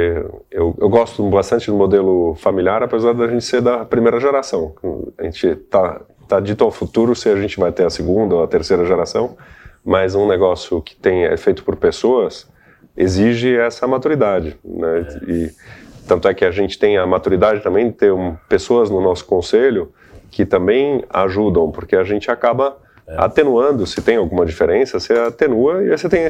eu, 0.51 0.75
eu 0.79 0.89
gosto 0.89 1.27
bastante 1.29 1.69
do 1.69 1.77
modelo 1.77 2.33
familiar, 2.35 2.81
apesar 2.81 3.13
da 3.13 3.27
gente 3.27 3.43
ser 3.43 3.61
da 3.61 3.85
primeira 3.85 4.19
geração. 4.19 4.73
A 5.17 5.23
gente 5.23 5.47
está 5.47 6.01
tá 6.27 6.39
dito 6.39 6.63
ao 6.63 6.71
futuro 6.71 7.15
se 7.15 7.29
a 7.29 7.35
gente 7.35 7.59
vai 7.59 7.71
ter 7.71 7.85
a 7.85 7.89
segunda 7.89 8.35
ou 8.35 8.43
a 8.43 8.47
terceira 8.47 8.83
geração, 8.83 9.37
mas 9.85 10.15
um 10.15 10.27
negócio 10.27 10.81
que 10.81 10.95
tem, 10.95 11.25
é 11.25 11.37
feito 11.37 11.63
por 11.63 11.75
pessoas 11.75 12.49
exige 12.97 13.55
essa 13.55 13.85
maturidade. 13.85 14.57
Né? 14.63 15.07
É. 15.27 15.31
E, 15.31 15.51
tanto 16.07 16.27
é 16.27 16.33
que 16.33 16.45
a 16.45 16.51
gente 16.51 16.77
tem 16.77 16.97
a 16.97 17.05
maturidade 17.05 17.61
também 17.61 17.89
de 17.89 17.93
ter 17.93 18.11
um, 18.11 18.35
pessoas 18.49 18.89
no 18.89 19.01
nosso 19.01 19.25
conselho 19.25 19.91
que 20.31 20.45
também 20.45 21.03
ajudam, 21.09 21.71
porque 21.71 21.95
a 21.95 22.03
gente 22.03 22.29
acaba 22.29 22.77
é. 23.07 23.15
atenuando, 23.17 23.85
se 23.85 24.01
tem 24.01 24.17
alguma 24.17 24.45
diferença, 24.45 24.99
você 24.99 25.13
atenua 25.13 25.83
e 25.83 25.91
aí 25.91 25.97
você 25.97 26.09
tem, 26.09 26.27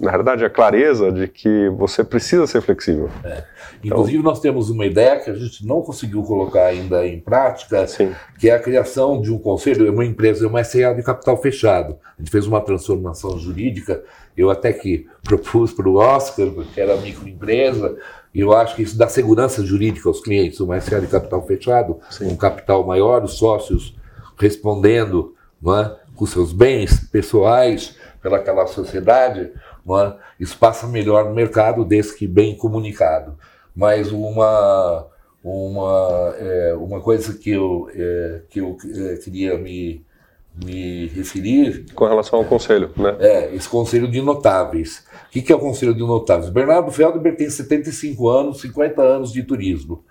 na 0.00 0.10
verdade, 0.10 0.44
a 0.44 0.50
clareza 0.50 1.12
de 1.12 1.28
que 1.28 1.68
você 1.70 2.02
precisa 2.02 2.46
ser 2.46 2.60
flexível. 2.60 3.08
É. 3.22 3.44
Inclusive, 3.84 4.18
então, 4.18 4.30
nós 4.30 4.40
temos 4.40 4.70
uma 4.70 4.84
ideia 4.84 5.20
que 5.20 5.30
a 5.30 5.34
gente 5.34 5.64
não 5.64 5.80
conseguiu 5.80 6.22
colocar 6.24 6.64
ainda 6.64 7.06
em 7.06 7.20
prática, 7.20 7.86
sim. 7.86 8.12
que 8.38 8.48
é 8.48 8.54
a 8.54 8.58
criação 8.58 9.20
de 9.20 9.32
um 9.32 9.38
conselho, 9.38 9.92
uma 9.92 10.04
empresa, 10.04 10.48
uma 10.48 10.64
SA 10.64 10.92
de 10.94 11.02
capital 11.02 11.36
fechado. 11.40 11.96
A 12.18 12.20
gente 12.20 12.30
fez 12.30 12.46
uma 12.46 12.60
transformação 12.60 13.38
jurídica, 13.38 14.02
eu 14.36 14.50
até 14.50 14.72
que 14.72 15.06
propus 15.22 15.72
para 15.72 15.88
o 15.88 15.96
Oscar, 15.96 16.48
que 16.74 16.80
era 16.80 16.96
microempresa, 16.96 17.96
e 18.34 18.40
eu 18.40 18.52
acho 18.52 18.74
que 18.74 18.82
isso 18.82 18.98
dá 18.98 19.08
segurança 19.08 19.64
jurídica 19.64 20.08
aos 20.08 20.20
clientes, 20.20 20.58
uma 20.60 20.80
SA 20.80 21.00
de 21.00 21.06
capital 21.06 21.46
fechado, 21.46 21.98
Sim. 22.10 22.28
um 22.32 22.36
capital 22.36 22.84
maior, 22.84 23.22
os 23.22 23.34
sócios 23.34 23.96
respondendo 24.36 25.34
não 25.60 25.78
é, 25.78 25.96
com 26.14 26.26
seus 26.26 26.52
bens 26.52 27.08
pessoais 27.10 27.96
pelaquela 28.22 28.66
sociedade, 28.66 29.52
não 29.84 30.00
é, 30.00 30.16
isso 30.38 30.56
passa 30.58 30.86
melhor 30.86 31.24
no 31.24 31.34
mercado 31.34 31.84
desde 31.84 32.14
que 32.14 32.26
bem 32.26 32.56
comunicado. 32.56 33.36
Mas 33.74 34.10
uma, 34.10 35.06
uma, 35.42 36.34
é, 36.38 36.74
uma 36.74 37.00
coisa 37.00 37.32
que 37.34 37.50
eu, 37.50 37.88
é, 37.94 38.42
que 38.50 38.60
eu 38.60 38.76
é, 38.84 39.16
queria 39.16 39.56
me, 39.56 40.04
me 40.64 41.06
referir. 41.08 41.86
Com 41.94 42.06
relação 42.06 42.38
ao 42.38 42.44
conselho, 42.44 42.90
né? 42.96 43.16
É, 43.20 43.54
esse 43.54 43.68
conselho 43.68 44.10
de 44.10 44.20
notáveis. 44.20 45.04
O 45.26 45.30
que, 45.30 45.52
é 45.52 45.54
o 45.54 45.60
conselho 45.60 45.94
de 45.94 46.00
notáveis? 46.00 46.50
Bernardo 46.50 46.90
Feldberg 46.90 47.38
tem 47.38 47.48
75 47.48 48.28
anos, 48.28 48.60
50 48.60 49.00
anos 49.00 49.32
de 49.32 49.42
turismo. 49.42 50.04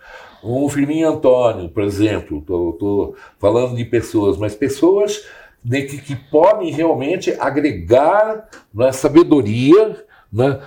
Um 0.48 0.70
Firmino 0.70 1.10
Antônio, 1.10 1.70
por 1.70 1.84
exemplo, 1.84 2.40
estou 2.40 3.16
falando 3.40 3.76
de 3.76 3.86
pessoas, 3.86 4.38
mas 4.38 4.56
pessoas 4.56 5.24
de 5.64 5.84
que, 5.84 5.98
que 5.98 6.16
podem 6.16 6.72
realmente 6.72 7.36
agregar 7.40 8.48
né, 8.74 8.92
sabedoria, 8.92 10.04
né, 10.32 10.60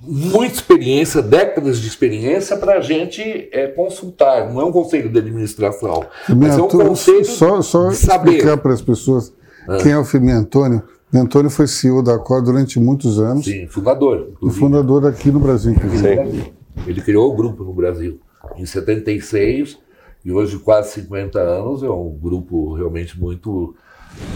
muita 0.00 0.54
experiência, 0.54 1.22
décadas 1.22 1.80
de 1.80 1.88
experiência 1.88 2.56
para 2.56 2.74
a 2.74 2.80
gente 2.80 3.48
é, 3.52 3.66
consultar. 3.68 4.52
Não 4.52 4.60
é 4.60 4.64
um 4.64 4.72
conselho 4.72 5.10
de 5.10 5.18
administração, 5.18 6.04
mas 6.28 6.58
é 6.58 6.62
um 6.62 6.68
conselho 6.68 7.24
só, 7.24 7.60
só 7.62 7.88
de 7.88 7.96
saber. 7.96 8.32
explicar 8.32 8.58
para 8.58 8.72
as 8.72 8.82
pessoas 8.82 9.32
ah. 9.66 9.78
quem 9.78 9.92
é 9.92 9.98
o 9.98 10.04
Firmino 10.04 10.38
Antônio. 10.38 10.82
O 11.12 11.16
Antônio 11.16 11.50
foi 11.50 11.66
CEO 11.66 12.02
da 12.02 12.18
Cor 12.18 12.42
durante 12.42 12.78
muitos 12.78 13.18
anos. 13.18 13.46
Sim, 13.46 13.66
fundador. 13.66 14.32
E 14.42 14.50
fundador 14.50 15.06
aqui 15.06 15.30
no 15.30 15.40
Brasil, 15.40 15.72
inclusive. 15.72 16.52
Ele 16.86 17.00
criou 17.00 17.32
o 17.32 17.36
grupo 17.36 17.64
no 17.64 17.72
Brasil 17.72 18.20
em 18.56 18.64
76 18.64 19.78
e 20.24 20.32
hoje, 20.32 20.58
quase 20.58 20.92
50 20.92 21.38
anos, 21.38 21.82
é 21.82 21.88
um 21.88 22.10
grupo 22.10 22.74
realmente 22.74 23.18
muito 23.18 23.74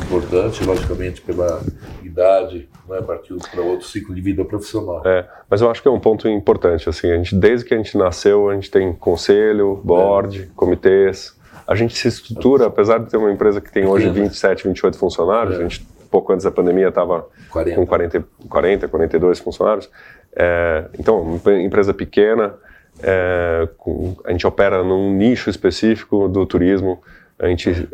importante, 0.04 0.64
logicamente 0.64 1.20
pela 1.20 1.62
idade, 2.02 2.68
né, 2.88 3.00
partiu 3.02 3.36
para 3.50 3.62
outro 3.62 3.86
ciclo 3.86 4.14
de 4.14 4.20
vida 4.20 4.44
profissional. 4.44 5.02
É, 5.04 5.26
mas 5.48 5.60
eu 5.60 5.70
acho 5.70 5.82
que 5.82 5.88
é 5.88 5.90
um 5.90 5.98
ponto 5.98 6.28
importante, 6.28 6.88
assim, 6.88 7.10
a 7.10 7.16
gente, 7.16 7.34
desde 7.34 7.66
que 7.66 7.74
a 7.74 7.76
gente 7.76 7.96
nasceu, 7.96 8.48
a 8.48 8.54
gente 8.54 8.70
tem 8.70 8.92
conselho, 8.92 9.80
board, 9.82 10.42
é. 10.42 10.46
comitês, 10.54 11.36
a 11.66 11.74
gente 11.74 11.96
se 11.96 12.08
estrutura, 12.08 12.66
apesar 12.66 12.98
de 12.98 13.10
ter 13.10 13.16
uma 13.16 13.32
empresa 13.32 13.60
que 13.60 13.72
tem 13.72 13.86
hoje 13.86 14.08
27, 14.08 14.68
28 14.68 14.98
funcionários, 14.98 15.56
é. 15.56 15.58
a 15.58 15.62
gente, 15.62 15.86
pouco 16.10 16.32
antes 16.32 16.44
da 16.44 16.50
pandemia, 16.50 16.88
estava 16.88 17.26
com 17.50 17.86
40, 17.86 18.24
40, 18.48 18.88
42 18.88 19.38
funcionários, 19.38 19.90
é, 20.36 20.86
então, 20.98 21.20
uma 21.20 21.60
empresa 21.60 21.92
pequena, 21.92 22.54
é, 23.02 23.68
com, 23.76 24.16
a 24.24 24.30
gente 24.30 24.46
opera 24.46 24.82
num 24.82 25.12
nicho 25.12 25.50
específico 25.50 26.28
do 26.28 26.46
turismo, 26.46 27.02
a 27.38 27.46
gente 27.48 27.88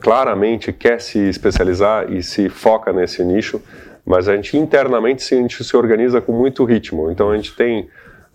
claramente 0.00 0.72
quer 0.72 1.00
se 1.00 1.18
especializar 1.28 2.10
e 2.10 2.22
se 2.22 2.48
foca 2.48 2.92
nesse 2.92 3.22
nicho, 3.24 3.60
Mas 4.04 4.28
a 4.28 4.36
gente 4.36 4.56
internamente 4.56 5.34
a 5.34 5.36
gente 5.36 5.64
se 5.64 5.76
organiza 5.76 6.20
com 6.20 6.32
muito 6.32 6.64
ritmo. 6.64 7.10
Então 7.10 7.30
a 7.30 7.36
gente 7.36 7.56
tem 7.56 7.88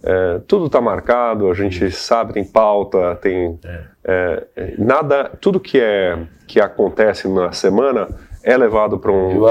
é, 0.03 0.41
tudo 0.47 0.65
está 0.65 0.81
marcado, 0.81 1.49
a 1.49 1.53
gente 1.53 1.89
sabe, 1.91 2.33
tem 2.33 2.43
pauta, 2.43 3.15
tem 3.21 3.59
é, 4.03 4.43
é 4.55 4.73
nada, 4.77 5.31
tudo 5.39 5.59
que 5.59 5.79
é 5.79 6.17
que 6.47 6.59
acontece 6.59 7.27
na 7.29 7.51
semana 7.51 8.07
é 8.43 8.57
levado 8.57 8.97
para 8.99 9.11
um, 9.11 9.31
Eu 9.31 9.45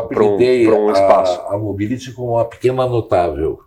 um, 0.76 0.86
um 0.86 0.92
espaço. 0.92 1.40
A, 1.42 1.54
a 1.54 1.58
Mobility 1.58 2.12
como 2.12 2.32
uma 2.34 2.44
pequena 2.44 2.86
notável, 2.86 3.60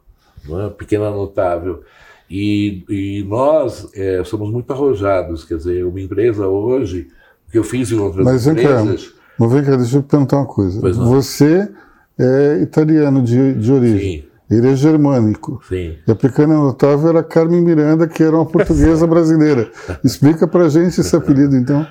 uma 0.47 0.69
pequena 0.69 1.09
notável. 1.09 1.81
E, 2.29 2.83
e 2.89 3.23
nós 3.27 3.89
é, 3.93 4.23
somos 4.23 4.49
muito 4.49 4.71
arrojados, 4.71 5.43
quer 5.43 5.57
dizer, 5.57 5.85
uma 5.85 6.01
empresa 6.01 6.47
hoje, 6.47 7.07
o 7.47 7.51
que 7.51 7.57
eu 7.57 7.63
fiz 7.63 7.91
em 7.91 7.99
outras 7.99 8.25
Mas, 8.25 8.47
empresas... 8.47 9.13
Mas 9.37 9.51
vem 9.51 9.63
cá, 9.63 9.75
deixa 9.75 9.97
eu 9.97 10.03
perguntar 10.03 10.37
uma 10.37 10.45
coisa. 10.45 10.79
Você 10.91 11.69
é 12.17 12.59
italiano 12.61 13.21
de, 13.21 13.53
de 13.55 13.71
origem. 13.71 14.21
Sim. 14.21 14.32
Ele 14.49 14.69
é 14.69 14.75
germânico. 14.75 15.61
Sim. 15.67 15.97
E 16.07 16.11
a 16.11 16.15
pequena 16.15 16.55
notável 16.55 17.09
era 17.09 17.23
Carmen 17.23 17.61
Miranda, 17.61 18.07
que 18.07 18.21
era 18.21 18.35
uma 18.35 18.45
portuguesa 18.45 19.05
brasileira. 19.07 19.71
Explica 20.03 20.47
pra 20.47 20.69
gente 20.69 20.99
esse 20.99 21.15
apelido, 21.15 21.55
então. 21.55 21.87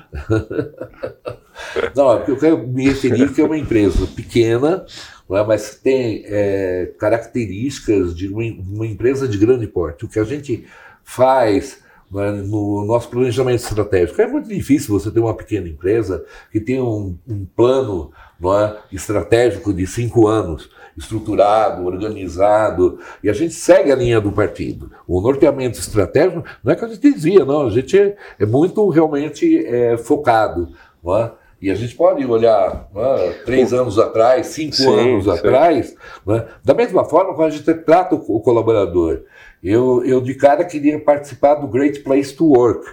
Não, 1.95 2.19
eu 2.19 2.37
quero 2.37 2.67
me 2.67 2.87
referir 2.89 3.31
que 3.31 3.41
é 3.41 3.43
uma 3.43 3.57
empresa 3.57 4.05
pequena, 4.07 4.85
é? 5.29 5.43
mas 5.43 5.75
tem 5.75 6.23
é, 6.25 6.91
características 6.99 8.15
de 8.15 8.27
uma, 8.27 8.43
uma, 8.43 8.87
empresa 8.87 9.27
de 9.27 9.37
grande 9.37 9.67
porte. 9.67 10.05
O 10.05 10.07
que 10.07 10.19
a 10.19 10.23
gente 10.23 10.65
faz 11.03 11.79
é? 12.15 12.31
no 12.31 12.85
nosso 12.85 13.09
planejamento 13.09 13.61
estratégico 13.61 14.21
é 14.21 14.27
muito 14.27 14.47
difícil 14.47 14.97
você 14.97 15.09
ter 15.09 15.19
uma 15.19 15.35
pequena 15.35 15.67
empresa 15.67 16.23
que 16.51 16.59
tem 16.59 16.79
um, 16.79 17.17
um 17.27 17.45
plano 17.55 18.11
é? 18.51 18.75
estratégico 18.91 19.73
de 19.73 19.85
cinco 19.85 20.27
anos 20.27 20.69
estruturado, 20.97 21.85
organizado, 21.85 22.99
e 23.23 23.29
a 23.29 23.33
gente 23.33 23.53
segue 23.53 23.91
a 23.91 23.95
linha 23.95 24.21
do 24.21 24.31
partido. 24.31 24.91
O 25.07 25.19
norteamento 25.21 25.79
estratégico 25.79 26.43
não 26.63 26.71
é 26.71 26.75
que 26.75 26.85
a 26.85 26.87
gente 26.87 27.13
dizia, 27.13 27.43
não, 27.45 27.67
a 27.67 27.69
gente 27.69 27.97
é, 27.97 28.15
é 28.39 28.45
muito 28.45 28.87
realmente 28.89 29.65
é, 29.65 29.97
focado. 29.97 30.69
Não 31.03 31.17
é? 31.17 31.31
E 31.61 31.71
a 31.71 31.75
gente 31.75 31.95
pode 31.95 32.25
olhar 32.25 32.89
é? 32.93 33.29
três 33.45 33.73
anos 33.73 33.97
atrás, 33.97 34.47
cinco 34.47 34.75
sim, 34.75 34.99
anos 34.99 35.23
sim. 35.23 35.31
atrás, 35.31 35.95
é? 36.27 36.45
da 36.63 36.73
mesma 36.73 37.05
forma 37.05 37.33
quando 37.33 37.47
a 37.47 37.51
gente 37.55 37.73
trata 37.73 38.15
o, 38.15 38.35
o 38.35 38.39
colaborador. 38.41 39.21
Eu, 39.63 40.03
eu 40.05 40.19
de 40.19 40.35
cara 40.35 40.65
queria 40.65 40.99
participar 40.99 41.55
do 41.55 41.67
Great 41.67 42.01
Place 42.01 42.35
to 42.35 42.45
Work, 42.45 42.85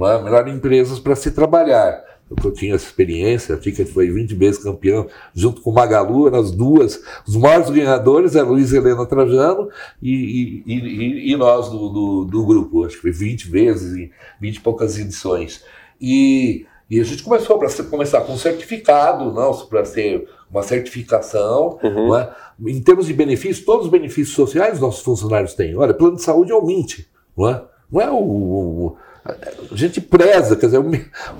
é? 0.00 0.22
melhor 0.22 0.46
empresas 0.46 1.00
para 1.00 1.16
se 1.16 1.30
trabalhar 1.30 2.07
eu 2.44 2.52
tinha 2.52 2.74
essa 2.74 2.86
experiência, 2.86 3.54
a 3.54 3.58
Ticket 3.58 3.88
foi 3.88 4.10
20 4.10 4.34
vezes 4.34 4.62
campeão, 4.62 5.06
junto 5.34 5.62
com 5.62 5.70
o 5.70 5.74
Magalu, 5.74 6.34
as 6.34 6.50
duas, 6.50 7.00
os 7.26 7.36
maiores 7.36 7.70
ganhadores, 7.70 8.36
a 8.36 8.42
Luiz 8.42 8.72
Helena 8.72 9.06
Trajano 9.06 9.68
e, 10.02 10.62
e, 10.66 10.74
e, 10.74 11.32
e 11.32 11.36
nós 11.36 11.68
do, 11.68 11.88
do, 11.88 12.24
do, 12.24 12.46
grupo, 12.46 12.84
acho 12.84 12.96
que 12.96 13.02
foi 13.02 13.12
20 13.12 13.48
vezes, 13.48 13.96
em 13.96 14.10
20 14.40 14.56
e 14.56 14.60
poucas 14.60 14.98
edições. 14.98 15.64
E, 16.00 16.66
e 16.90 17.00
a 17.00 17.04
gente 17.04 17.22
começou 17.22 17.58
para 17.58 17.68
começar 17.84 18.20
com 18.20 18.34
um 18.34 18.38
certificado, 18.38 19.32
não, 19.32 19.52
para 19.66 19.84
ser 19.84 20.28
uma 20.50 20.62
certificação, 20.62 21.78
uhum. 21.82 22.16
é? 22.16 22.30
em 22.66 22.80
termos 22.82 23.06
de 23.06 23.14
benefícios, 23.14 23.64
todos 23.64 23.86
os 23.86 23.92
benefícios 23.92 24.34
sociais 24.34 24.80
nossos 24.80 25.02
funcionários 25.02 25.54
têm. 25.54 25.76
Olha, 25.76 25.94
plano 25.94 26.16
de 26.16 26.22
saúde 26.22 26.52
é 26.52 26.54
o 26.54 26.64
MINT, 26.64 27.06
não 27.36 27.48
é? 27.48 27.62
Não 27.90 28.00
é 28.00 28.10
o, 28.10 28.16
o 28.16 28.96
a 29.70 29.76
gente 29.76 30.00
preza, 30.00 30.56
quer 30.56 30.66
dizer, 30.66 30.80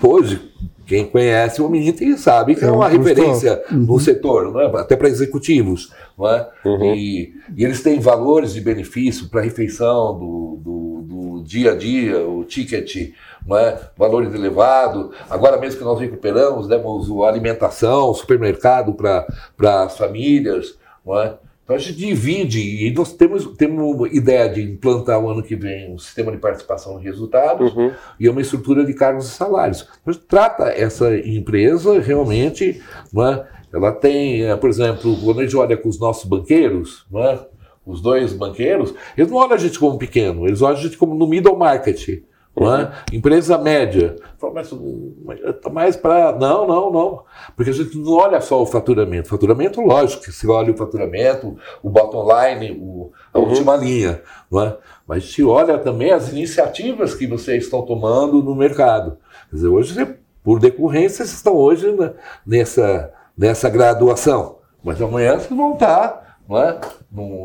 hoje 0.03 0.53
quem 0.89 1.05
conhece 1.05 1.61
o 1.61 1.69
Minter 1.69 2.19
sabe 2.19 2.55
que 2.55 2.65
é, 2.65 2.69
é 2.69 2.71
uma 2.71 2.89
referência 2.89 3.63
uhum. 3.71 3.81
no 3.81 4.01
setor, 4.01 4.51
não 4.51 4.59
é? 4.59 4.81
até 4.81 4.97
para 4.97 5.07
executivos. 5.09 5.93
Não 6.17 6.27
é? 6.27 6.49
Uhum. 6.65 6.95
E, 6.95 7.35
e, 7.55 7.63
eles 7.63 7.83
têm 7.83 8.01
valores 8.01 8.55
de 8.55 8.63
benefício 8.63 9.29
para 9.29 9.41
a 9.41 9.45
refeição 9.45 10.19
do, 10.19 10.59
do, 10.65 11.03
do, 11.03 11.45
dia 11.45 11.73
a 11.73 11.77
dia, 11.77 12.27
o 12.27 12.43
ticket, 12.43 13.13
não 13.47 13.59
é? 13.59 13.79
valores 13.99 14.35
elevados. 14.35 15.15
Agora 15.29 15.59
mesmo 15.59 15.79
que 15.79 15.85
nós 15.85 16.01
recuperamos, 16.01 16.67
demos 16.67 17.11
alimentação, 17.23 18.15
supermercado 18.15 18.95
para 18.95 19.85
as 19.85 19.99
famílias. 19.99 20.79
Não 21.05 21.21
é? 21.21 21.35
Então 21.69 21.77
a 21.77 21.79
gente 21.79 21.99
divide 21.99 22.87
e 22.87 22.91
nós 22.95 23.13
temos, 23.13 23.45
temos 23.59 23.95
uma 23.95 24.09
ideia 24.09 24.49
de 24.49 24.63
implantar 24.63 25.23
o 25.23 25.29
ano 25.29 25.43
que 25.43 25.55
vem 25.55 25.93
um 25.93 25.99
sistema 25.99 26.33
de 26.33 26.39
participação 26.39 26.99
em 26.99 27.05
resultados 27.05 27.77
uhum. 27.77 27.93
e 28.19 28.27
uma 28.27 28.41
estrutura 28.41 28.87
de 28.87 28.95
cargos 28.95 29.27
e 29.27 29.31
salários. 29.33 29.87
A 30.07 30.11
gente 30.11 30.25
trata 30.25 30.71
essa 30.71 31.15
empresa 31.15 32.01
realmente, 32.01 32.81
é? 33.15 33.47
ela 33.71 33.93
tem, 33.93 34.45
é, 34.45 34.57
por 34.57 34.71
exemplo, 34.71 35.15
quando 35.23 35.41
a 35.41 35.43
gente 35.43 35.59
olha 35.59 35.77
com 35.77 35.91
os 35.91 36.01
nossos 36.01 36.25
banqueiros, 36.25 37.07
é? 37.15 37.39
os 37.85 38.01
dois 38.01 38.33
banqueiros, 38.33 38.95
eles 39.15 39.31
não 39.31 39.37
olham 39.37 39.53
a 39.53 39.59
gente 39.59 39.79
como 39.79 39.99
pequeno, 39.99 40.47
eles 40.47 40.63
olham 40.63 40.79
a 40.79 40.81
gente 40.81 40.97
como 40.97 41.15
no 41.15 41.27
middle 41.27 41.59
market. 41.59 42.23
É? 42.57 43.17
Empresa 43.17 43.57
média. 43.57 44.17
Mas 44.53 44.73
está 45.45 45.71
mais 45.71 45.97
para. 45.97 46.33
Não, 46.33 46.67
não, 46.67 46.91
não. 46.91 47.23
Porque 47.55 47.71
a 47.71 47.75
gente 47.75 47.97
não 47.97 48.13
olha 48.13 48.41
só 48.41 48.61
o 48.61 48.67
faturamento. 48.67 49.29
Faturamento, 49.29 49.81
lógico, 49.81 50.25
que 50.25 50.33
se 50.33 50.47
olha 50.49 50.73
o 50.73 50.77
faturamento, 50.77 51.57
o 51.83 51.89
bottom 51.89 52.27
line, 52.27 52.77
o, 52.81 53.13
a 53.33 53.39
uhum. 53.39 53.49
última 53.49 53.77
linha. 53.77 54.23
Não 54.51 54.63
é? 54.63 54.77
Mas 55.07 55.31
se 55.33 55.45
olha 55.45 55.79
também 55.79 56.11
as 56.11 56.31
iniciativas 56.31 57.15
que 57.15 57.29
vocês 57.29 57.65
estão 57.65 57.83
tomando 57.83 58.43
no 58.43 58.57
mercado. 58.57 59.19
Quer 59.51 59.57
dizer, 59.57 59.69
hoje, 59.69 60.17
por 60.43 60.59
decorrência, 60.59 61.25
vocês 61.25 61.35
estão 61.35 61.55
hoje 61.55 61.97
nessa, 62.45 63.13
nessa 63.37 63.69
graduação. 63.69 64.59
Mas 64.83 65.01
amanhã 65.01 65.39
vocês 65.39 65.57
vão 65.57 65.75
estar 65.75 66.28
não 66.49 66.59
é? 66.59 66.81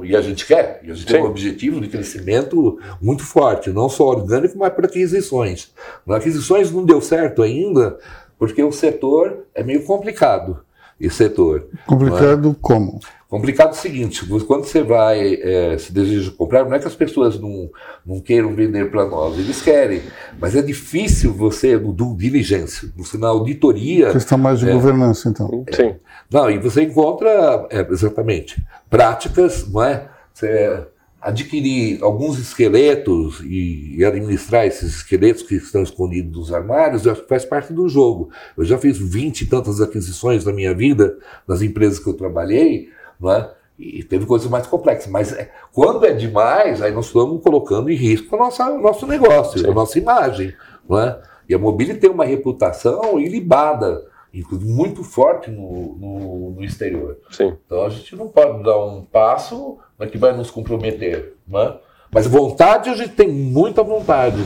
e 0.06 0.16
a 0.16 0.22
gente 0.22 0.46
quer, 0.46 0.80
e 0.82 0.90
a 0.90 0.94
gente 0.94 1.08
Sim. 1.08 1.14
tem 1.14 1.24
um 1.24 1.28
objetivo 1.28 1.82
de 1.82 1.90
crescimento 1.90 2.80
muito 3.02 3.24
forte, 3.24 3.70
não 3.70 3.90
só 3.90 4.06
orgânico, 4.06 4.58
mas 4.58 4.72
para 4.74 4.86
aquisições. 4.86 5.74
Nas 6.06 6.20
aquisições 6.20 6.72
não 6.72 6.86
deu 6.86 7.02
certo 7.02 7.42
ainda, 7.42 7.98
porque 8.40 8.64
o 8.64 8.72
setor 8.72 9.46
é 9.54 9.62
meio 9.62 9.84
complicado. 9.84 10.64
Esse 11.04 11.18
setor. 11.18 11.68
Complicado 11.86 12.52
é? 12.52 12.56
como? 12.62 13.00
Complicado 13.28 13.72
o 13.72 13.76
seguinte, 13.76 14.26
quando 14.46 14.64
você 14.64 14.84
vai, 14.84 15.34
é, 15.42 15.76
se 15.80 15.92
deseja 15.92 16.32
comprar, 16.32 16.66
não 16.66 16.76
é 16.76 16.80
que 16.80 16.86
as 16.86 16.94
pessoas 16.94 17.40
não, 17.40 17.68
não 18.06 18.22
queiram 18.22 18.54
vender 18.54 18.92
para 18.92 19.08
nós, 19.08 19.40
eles 19.40 19.60
querem, 19.60 20.04
mas 20.40 20.56
é 20.56 20.62
difícil 20.62 21.34
você, 21.34 21.76
no 21.76 21.92
due 21.92 22.16
diligência, 22.16 22.90
você 22.96 23.18
na 23.18 23.30
auditoria... 23.30 24.12
Questão 24.12 24.38
mais 24.38 24.60
de 24.60 24.70
é, 24.70 24.72
governança, 24.72 25.30
então. 25.30 25.66
Sim. 25.72 25.96
Não, 26.32 26.48
e 26.48 26.60
você 26.60 26.84
encontra, 26.84 27.68
é, 27.72 27.82
exatamente, 27.90 28.64
práticas, 28.88 29.68
não 29.68 29.84
é? 29.84 30.08
Você 30.32 30.86
adquirir 31.24 32.04
alguns 32.04 32.38
esqueletos 32.38 33.40
e, 33.46 33.96
e, 33.98 34.04
administrar 34.04 34.66
esses 34.66 34.98
esqueletos 34.98 35.42
que 35.42 35.56
estão 35.56 35.82
escondidos 35.82 36.38
nos 36.38 36.54
armários, 36.54 37.04
que 37.04 37.28
faz 37.30 37.46
parte 37.46 37.72
do 37.72 37.88
jogo. 37.88 38.30
Eu 38.58 38.66
já 38.66 38.78
fiz 38.78 38.98
vinte 38.98 39.42
e 39.42 39.46
tantas 39.46 39.80
aquisições 39.80 40.44
na 40.44 40.52
minha 40.52 40.74
vida, 40.74 41.18
nas 41.48 41.62
empresas 41.62 41.98
que 41.98 42.10
eu 42.10 42.14
trabalhei, 42.14 42.90
não 43.20 43.32
é? 43.32 43.50
E 43.80 44.04
teve 44.04 44.26
coisas 44.26 44.50
mais 44.50 44.68
complexas. 44.68 45.10
Mas 45.10 45.32
é, 45.32 45.50
quando 45.72 46.06
é 46.06 46.12
demais, 46.12 46.82
aí 46.82 46.92
nós 46.92 47.06
estamos 47.06 47.42
colocando 47.42 47.90
em 47.90 47.96
risco 47.96 48.36
o 48.36 48.40
nosso 48.82 49.08
negócio, 49.08 49.60
Sim. 49.60 49.68
a 49.68 49.74
nossa 49.74 49.98
imagem. 49.98 50.54
Não 50.88 51.00
é? 51.00 51.22
E 51.48 51.56
a 51.56 51.58
Mobile 51.58 51.96
tem 51.96 52.10
uma 52.10 52.26
reputação 52.26 53.18
ilibada, 53.18 54.04
muito 54.52 55.04
forte 55.04 55.52
no, 55.52 55.96
no, 55.96 56.52
no, 56.52 56.64
exterior. 56.64 57.18
Sim. 57.30 57.54
Então 57.66 57.86
a 57.86 57.90
gente 57.90 58.16
não 58.16 58.28
pode 58.28 58.64
dar 58.64 58.84
um 58.84 59.04
passo 59.04 59.78
né, 60.00 60.08
que 60.08 60.18
vai 60.18 60.36
nos 60.36 60.50
comprometer. 60.50 61.36
Não 61.48 61.60
é? 61.60 61.80
Mas 62.12 62.26
vontade, 62.26 62.90
a 62.90 62.96
gente 62.96 63.14
tem 63.14 63.28
muita 63.28 63.84
vontade 63.84 64.38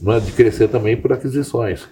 não 0.00 0.14
é, 0.14 0.20
de 0.20 0.32
crescer 0.32 0.68
também 0.68 0.96
por 0.96 1.12
aquisições. 1.12 1.86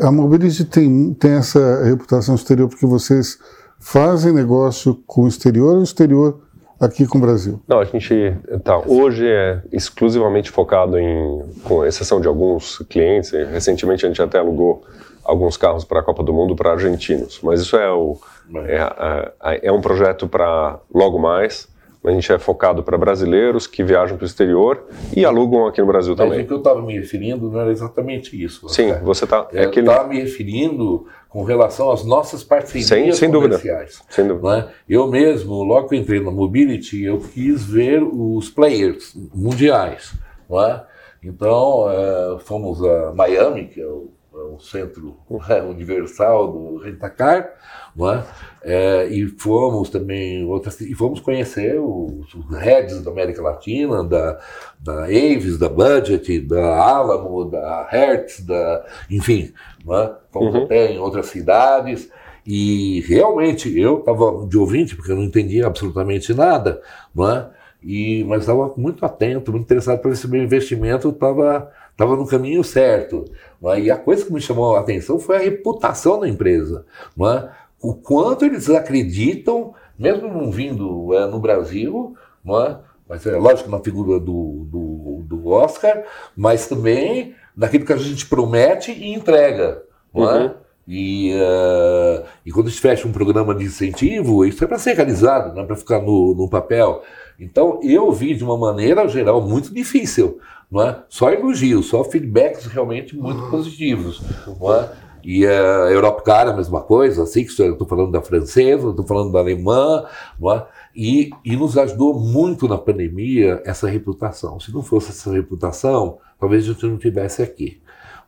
A 0.00 0.10
Mobility 0.10 0.64
tem, 0.64 1.12
tem 1.14 1.32
essa 1.32 1.84
reputação 1.84 2.34
exterior 2.34 2.68
porque 2.68 2.86
vocês 2.86 3.38
fazem 3.78 4.32
negócio 4.32 5.02
com 5.06 5.22
o 5.22 5.28
exterior 5.28 5.74
ou 5.74 5.80
o 5.80 5.84
exterior 5.84 6.40
aqui 6.80 7.06
com 7.06 7.18
o 7.18 7.20
Brasil? 7.20 7.60
Não, 7.68 7.78
a 7.78 7.84
gente 7.84 8.36
tá, 8.64 8.78
hoje 8.78 9.26
é 9.26 9.62
exclusivamente 9.70 10.50
focado 10.50 10.98
em, 10.98 11.42
com 11.62 11.84
exceção 11.84 12.20
de 12.20 12.26
alguns 12.26 12.78
clientes, 12.88 13.30
recentemente 13.30 14.04
a 14.04 14.08
gente 14.08 14.22
até 14.22 14.38
alugou 14.38 14.84
alguns 15.24 15.56
carros 15.56 15.84
para 15.84 16.00
a 16.00 16.02
Copa 16.02 16.22
do 16.22 16.32
Mundo 16.32 16.56
para 16.56 16.72
argentinos, 16.72 17.40
mas 17.42 17.60
isso 17.60 17.76
é, 17.76 17.90
o, 17.90 18.18
é, 18.66 19.32
é, 19.42 19.68
é 19.68 19.72
um 19.72 19.80
projeto 19.80 20.28
para 20.28 20.78
logo 20.92 21.18
mais, 21.18 21.68
a 22.04 22.10
gente 22.10 22.32
é 22.32 22.38
focado 22.38 22.82
para 22.82 22.98
brasileiros 22.98 23.66
que 23.66 23.84
viajam 23.84 24.16
para 24.16 24.24
o 24.24 24.26
exterior 24.26 24.84
e 25.16 25.24
alugam 25.24 25.66
aqui 25.66 25.80
no 25.80 25.86
Brasil 25.86 26.16
Mas 26.18 26.26
também. 26.26 26.42
O 26.42 26.46
que 26.46 26.52
eu 26.52 26.58
estava 26.58 26.82
me 26.82 26.98
referindo 26.98 27.48
não 27.48 27.60
era 27.60 27.70
exatamente 27.70 28.42
isso. 28.42 28.68
Sim, 28.68 28.88
cara. 28.88 29.00
você 29.04 29.24
está. 29.24 29.48
É 29.52 29.66
eu 29.66 29.70
estava 29.70 30.08
me 30.08 30.20
referindo 30.20 31.06
com 31.28 31.44
relação 31.44 31.92
às 31.92 32.04
nossas 32.04 32.42
parcerias 32.42 32.88
sem, 32.88 33.12
sem 33.12 33.30
comerciais. 33.30 33.98
Dúvida. 33.98 34.12
Sem 34.12 34.26
dúvida. 34.26 34.74
É? 34.88 34.94
Eu 34.94 35.06
mesmo, 35.06 35.62
logo 35.62 35.88
que 35.88 35.96
entrei 35.96 36.20
na 36.20 36.32
Mobility, 36.32 37.04
eu 37.04 37.20
quis 37.20 37.64
ver 37.64 38.02
os 38.02 38.50
players 38.50 39.16
mundiais. 39.32 40.12
É? 40.50 40.80
Então, 41.22 41.86
é, 41.88 42.38
fomos 42.40 42.82
a 42.84 43.12
Miami, 43.14 43.68
que 43.68 43.80
é 43.80 43.86
o 43.86 44.10
o 44.32 44.58
centro 44.58 45.16
é, 45.48 45.62
universal 45.62 46.50
do 46.50 46.78
Rentacar, 46.78 47.50
não 47.94 48.12
é? 48.12 48.24
É, 48.62 49.06
e 49.08 49.26
fomos 49.26 49.90
também 49.90 50.44
outras, 50.44 50.80
e 50.80 50.94
fomos 50.94 51.20
conhecer 51.20 51.78
os, 51.78 52.32
os 52.34 52.56
heads 52.56 53.02
da 53.02 53.10
América 53.10 53.42
Latina, 53.42 54.02
da, 54.02 54.40
da 54.80 55.04
Avis, 55.04 55.58
da 55.58 55.68
Budget, 55.68 56.40
da 56.40 56.76
Alamo, 56.76 57.44
da 57.44 57.86
Hertz, 57.90 58.40
da, 58.40 58.84
enfim, 59.10 59.52
não 59.84 59.96
é? 59.96 60.14
fomos 60.30 60.54
uhum. 60.54 60.64
até 60.64 60.92
em 60.92 60.98
outras 60.98 61.26
cidades. 61.26 62.10
E 62.44 63.00
realmente 63.06 63.78
eu 63.78 64.00
estava 64.00 64.46
de 64.48 64.58
ouvinte, 64.58 64.96
porque 64.96 65.12
eu 65.12 65.16
não 65.16 65.22
entendia 65.22 65.64
absolutamente 65.64 66.34
nada, 66.34 66.82
não 67.14 67.30
é? 67.30 67.50
e, 67.82 68.24
mas 68.24 68.42
estava 68.42 68.72
muito 68.76 69.04
atento, 69.04 69.50
muito 69.50 69.64
interessado 69.64 69.98
para 70.00 70.10
ver 70.10 70.16
se 70.16 70.28
meu 70.28 70.42
investimento 70.42 71.08
estava 71.08 71.70
estava 71.92 72.16
no 72.16 72.26
caminho 72.26 72.64
certo. 72.64 73.24
É? 73.64 73.80
E 73.80 73.90
a 73.90 73.96
coisa 73.96 74.24
que 74.24 74.32
me 74.32 74.40
chamou 74.40 74.76
a 74.76 74.80
atenção 74.80 75.18
foi 75.18 75.36
a 75.36 75.40
reputação 75.40 76.18
da 76.18 76.28
empresa. 76.28 76.84
É? 77.20 77.48
O 77.80 77.94
quanto 77.94 78.44
eles 78.44 78.68
acreditam, 78.70 79.74
mesmo 79.98 80.28
não 80.28 80.50
vindo 80.50 81.14
é, 81.14 81.26
no 81.26 81.38
Brasil, 81.38 82.16
é? 82.46 82.76
mas 83.08 83.26
é 83.26 83.36
lógico 83.36 83.70
na 83.70 83.80
figura 83.80 84.18
do, 84.18 84.66
do, 84.70 85.22
do, 85.24 85.48
Oscar, 85.48 86.04
mas 86.36 86.66
também 86.66 87.34
naquilo 87.56 87.84
que 87.84 87.92
a 87.92 87.96
gente 87.96 88.26
promete 88.26 88.90
e 88.90 89.14
entrega. 89.14 89.82
Não 90.12 90.30
é? 90.30 90.42
Uhum. 90.44 90.54
E, 90.86 91.32
uh, 91.34 92.24
e 92.44 92.50
quando 92.50 92.66
a 92.66 92.70
gente 92.70 92.80
fecha 92.80 93.06
um 93.06 93.12
programa 93.12 93.54
de 93.54 93.64
incentivo, 93.64 94.44
isso 94.44 94.64
é 94.64 94.66
para 94.66 94.78
ser 94.78 94.94
realizado, 94.94 95.54
não 95.54 95.62
é 95.62 95.66
para 95.66 95.76
ficar 95.76 96.00
no, 96.00 96.34
no 96.34 96.48
papel. 96.48 97.02
Então 97.38 97.78
eu 97.82 98.10
vi 98.10 98.34
de 98.34 98.42
uma 98.42 98.58
maneira 98.58 99.06
geral 99.06 99.40
muito 99.40 99.72
difícil 99.72 100.40
não 100.72 100.80
é? 100.80 101.02
Só 101.06 101.30
elogios, 101.30 101.86
só 101.86 102.02
feedbacks 102.02 102.64
realmente 102.64 103.14
muito 103.14 103.50
positivos, 103.50 104.22
não 104.58 104.74
é? 104.74 104.90
E 105.22 105.46
a 105.46 105.90
Europa 105.90 106.22
Car 106.22 106.48
a 106.48 106.52
mesma 106.52 106.80
coisa, 106.80 107.24
assim, 107.24 107.44
que 107.44 107.50
estou 107.50 107.86
falando 107.86 108.10
da 108.10 108.22
francesa, 108.22 108.88
estou 108.88 109.06
falando 109.06 109.30
da 109.30 109.38
alemã, 109.38 110.04
não 110.40 110.50
é? 110.50 110.66
E, 110.96 111.30
e 111.44 111.54
nos 111.54 111.76
ajudou 111.76 112.18
muito 112.18 112.66
na 112.66 112.78
pandemia 112.78 113.62
essa 113.64 113.88
reputação. 113.88 114.58
Se 114.58 114.72
não 114.72 114.82
fosse 114.82 115.10
essa 115.10 115.30
reputação, 115.30 116.18
talvez 116.40 116.64
a 116.64 116.72
gente 116.72 116.86
não 116.86 116.96
tivesse 116.96 117.42
aqui. 117.42 117.80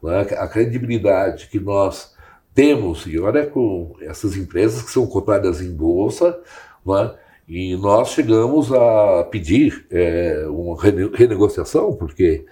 Não 0.02 0.12
é? 0.12 0.20
A 0.20 0.46
credibilidade 0.46 1.48
que 1.48 1.58
nós 1.58 2.14
temos, 2.54 3.06
e 3.06 3.18
olha 3.18 3.46
com 3.46 3.96
essas 4.00 4.36
empresas 4.36 4.82
que 4.82 4.90
são 4.90 5.06
cotadas 5.06 5.60
em 5.60 5.74
bolsa, 5.74 6.38
não 6.84 6.96
é? 6.98 7.14
E 7.46 7.76
nós 7.76 8.08
chegamos 8.08 8.72
a 8.72 9.24
pedir 9.24 9.86
é, 9.90 10.46
uma 10.48 10.76
renegociação, 10.80 11.94
porque 11.94 12.46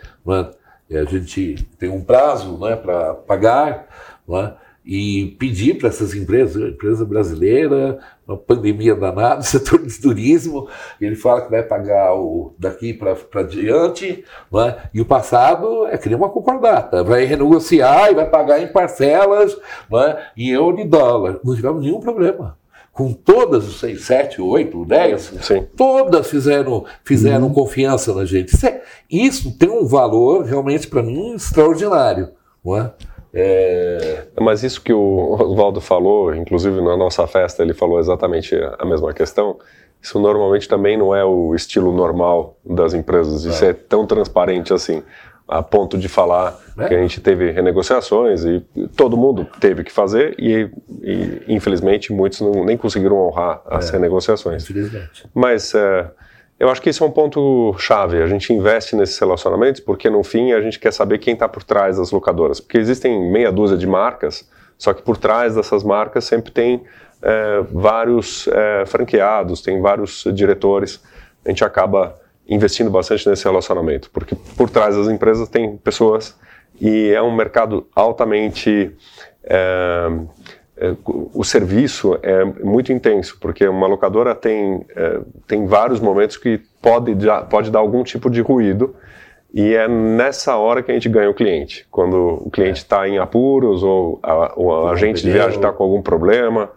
é, 0.90 0.98
a 0.98 1.04
gente 1.04 1.66
tem 1.78 1.88
um 1.88 2.04
prazo 2.04 2.58
né, 2.58 2.76
para 2.76 3.14
pagar, 3.14 3.88
é, 4.30 4.52
e 4.84 5.36
pedir 5.38 5.78
para 5.78 5.88
essas 5.88 6.12
empresas, 6.12 6.70
empresa 6.70 7.06
brasileira, 7.06 8.00
uma 8.26 8.36
pandemia 8.36 8.94
danada, 8.94 9.40
setor 9.42 9.86
de 9.86 9.98
turismo, 9.98 10.68
ele 11.00 11.14
fala 11.14 11.40
que 11.42 11.50
vai 11.50 11.62
pagar 11.62 12.14
o 12.14 12.54
daqui 12.58 12.92
para 12.92 13.44
diante, 13.44 14.24
é, 14.54 14.88
e 14.92 15.00
o 15.00 15.06
passado 15.06 15.86
é 15.86 15.96
criar 15.96 16.18
uma 16.18 16.28
concordata, 16.28 17.02
vai 17.02 17.24
renegociar 17.24 18.10
e 18.10 18.14
vai 18.14 18.28
pagar 18.28 18.60
em 18.60 18.68
parcelas, 18.68 19.56
em 20.36 20.50
euro 20.50 20.80
e 20.80 20.84
dólar. 20.84 21.40
Não 21.42 21.54
tivemos 21.54 21.82
nenhum 21.82 22.00
problema 22.00 22.60
com 22.92 23.12
todas 23.12 23.66
os 23.66 23.80
seis, 23.80 24.02
sete, 24.04 24.40
oito, 24.40 24.84
dez, 24.84 25.32
Sim. 25.40 25.66
todas 25.76 26.28
fizeram, 26.28 26.84
fizeram 27.02 27.46
uhum. 27.46 27.52
confiança 27.52 28.14
na 28.14 28.24
gente. 28.26 28.54
Isso, 28.54 28.66
é, 28.66 28.82
isso, 29.10 29.58
tem 29.58 29.70
um 29.70 29.86
valor 29.86 30.44
realmente 30.44 30.86
para 30.86 31.02
mim 31.02 31.34
extraordinário, 31.34 32.30
não 32.62 32.76
é? 32.76 32.92
É... 33.34 34.24
Mas 34.38 34.62
isso 34.62 34.82
que 34.82 34.92
o 34.92 35.36
Oswaldo 35.40 35.80
falou, 35.80 36.34
inclusive 36.34 36.82
na 36.82 36.96
nossa 36.96 37.26
festa 37.26 37.62
ele 37.62 37.72
falou 37.72 37.98
exatamente 37.98 38.54
a 38.78 38.84
mesma 38.84 39.12
questão. 39.14 39.58
Isso 40.00 40.18
normalmente 40.18 40.68
também 40.68 40.98
não 40.98 41.14
é 41.14 41.24
o 41.24 41.54
estilo 41.54 41.92
normal 41.92 42.58
das 42.64 42.92
empresas, 42.92 43.42
de 43.42 43.54
ser 43.54 43.74
tão 43.88 44.04
transparente 44.04 44.72
assim 44.74 45.02
a 45.52 45.62
ponto 45.62 45.98
de 45.98 46.08
falar 46.08 46.58
é. 46.78 46.88
que 46.88 46.94
a 46.94 46.98
gente 46.98 47.20
teve 47.20 47.50
renegociações 47.50 48.42
e 48.42 48.64
todo 48.96 49.18
mundo 49.18 49.46
teve 49.60 49.84
que 49.84 49.92
fazer 49.92 50.34
e, 50.38 50.70
e 51.02 51.44
infelizmente 51.46 52.10
muitos 52.10 52.40
não, 52.40 52.64
nem 52.64 52.74
conseguiram 52.74 53.18
honrar 53.18 53.60
as 53.66 53.90
é. 53.90 53.92
renegociações. 53.92 54.62
Infelizmente. 54.62 55.28
Mas 55.34 55.74
é, 55.74 56.10
eu 56.58 56.70
acho 56.70 56.80
que 56.80 56.88
isso 56.88 57.04
é 57.04 57.06
um 57.06 57.10
ponto 57.10 57.74
chave. 57.78 58.22
A 58.22 58.26
gente 58.26 58.50
investe 58.50 58.96
nesses 58.96 59.18
relacionamentos 59.18 59.82
porque 59.82 60.08
no 60.08 60.24
fim 60.24 60.52
a 60.52 60.60
gente 60.62 60.78
quer 60.78 60.92
saber 60.92 61.18
quem 61.18 61.34
está 61.34 61.46
por 61.46 61.62
trás 61.62 61.98
das 61.98 62.10
locadoras, 62.10 62.58
porque 62.58 62.78
existem 62.78 63.30
meia 63.30 63.52
dúzia 63.52 63.76
de 63.76 63.86
marcas, 63.86 64.50
só 64.78 64.94
que 64.94 65.02
por 65.02 65.18
trás 65.18 65.54
dessas 65.54 65.84
marcas 65.84 66.24
sempre 66.24 66.50
tem 66.50 66.82
é, 67.20 67.62
vários 67.70 68.48
é, 68.48 68.86
franqueados, 68.86 69.60
tem 69.60 69.82
vários 69.82 70.24
diretores. 70.32 71.02
A 71.44 71.50
gente 71.50 71.62
acaba 71.62 72.21
investindo 72.48 72.90
bastante 72.90 73.28
nesse 73.28 73.44
relacionamento, 73.44 74.10
porque 74.10 74.34
por 74.56 74.68
trás 74.68 74.96
das 74.96 75.08
empresas 75.08 75.48
tem 75.48 75.76
pessoas 75.76 76.36
e 76.80 77.10
é 77.10 77.22
um 77.22 77.34
mercado 77.34 77.86
altamente. 77.94 78.90
É, 79.44 80.08
é, 80.74 80.96
o 81.04 81.44
serviço 81.44 82.18
é 82.22 82.44
muito 82.44 82.92
intenso, 82.92 83.38
porque 83.40 83.66
uma 83.68 83.86
locadora 83.86 84.34
tem, 84.34 84.84
é, 84.96 85.20
tem 85.46 85.66
vários 85.66 86.00
momentos 86.00 86.36
que 86.36 86.60
pode, 86.80 87.14
pode 87.48 87.70
dar 87.70 87.78
algum 87.78 88.02
tipo 88.02 88.28
de 88.30 88.40
ruído. 88.40 88.96
E 89.54 89.74
é 89.74 89.86
nessa 89.86 90.56
hora 90.56 90.82
que 90.82 90.90
a 90.90 90.94
gente 90.94 91.10
ganha 91.10 91.28
o 91.28 91.34
cliente. 91.34 91.86
Quando 91.90 92.46
o 92.46 92.50
cliente 92.50 92.78
está 92.78 93.06
em 93.06 93.18
apuros 93.18 93.82
ou 93.82 94.18
a, 94.22 94.58
o 94.58 94.88
agente 94.88 95.22
de 95.22 95.30
viagem 95.30 95.56
está 95.56 95.70
com 95.70 95.84
algum 95.84 96.00
problema, 96.00 96.70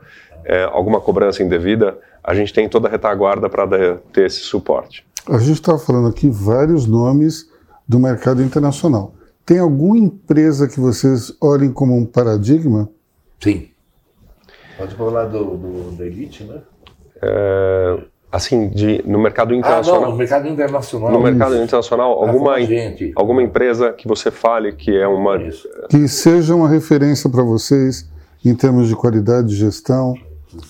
é, 0.44 0.64
alguma 0.64 1.00
cobrança 1.00 1.42
indevida, 1.42 1.98
a 2.22 2.36
gente 2.36 2.54
tem 2.54 2.68
toda 2.68 2.88
a 2.88 2.92
retaguarda 2.92 3.50
para 3.50 3.66
ter 4.12 4.26
esse 4.26 4.42
suporte. 4.42 5.06
A 5.30 5.38
gente 5.40 5.54
estava 5.54 5.80
falando 5.80 6.08
aqui 6.08 6.30
vários 6.30 6.86
nomes 6.86 7.50
do 7.88 8.00
mercado 8.00 8.44
internacional. 8.44 9.14
Tem 9.46 9.60
alguma 9.60 9.98
empresa 9.98 10.68
que 10.68 10.80
vocês 10.80 11.32
olhem 11.42 11.72
como 11.72 11.96
um 11.96 12.06
paradigma? 12.06 12.90
Sim. 13.40 13.70
Pode 14.78 14.96
falar 14.96 15.26
do, 15.26 15.58
do, 15.58 15.92
do 15.92 16.04
Elite, 16.04 16.44
né? 16.44 16.62
É, 17.22 17.98
assim, 18.32 18.70
de, 18.70 19.04
no 19.06 19.20
mercado 19.20 19.54
internacional. 19.54 20.02
Ah, 20.02 20.06
não, 20.06 20.12
no 20.12 20.18
mercado 20.18 20.48
internacional. 20.48 21.12
No 21.12 21.22
mercado 21.22 21.56
internacional, 21.56 22.12
alguma, 22.12 22.56
alguma 23.16 23.44
empresa 23.44 23.94
que 23.94 24.08
você 24.08 24.30
fale 24.30 24.74
que 24.74 24.96
é 24.96 25.08
uma. 25.08 25.42
Isso. 25.42 25.68
Que 25.90 26.08
seja 26.08 26.56
uma 26.56 26.68
referência 26.68 27.30
para 27.30 27.44
vocês 27.44 28.10
em 28.44 28.54
termos 28.56 28.88
de 28.88 28.96
qualidade 28.96 29.48
de 29.48 29.56
gestão, 29.56 30.14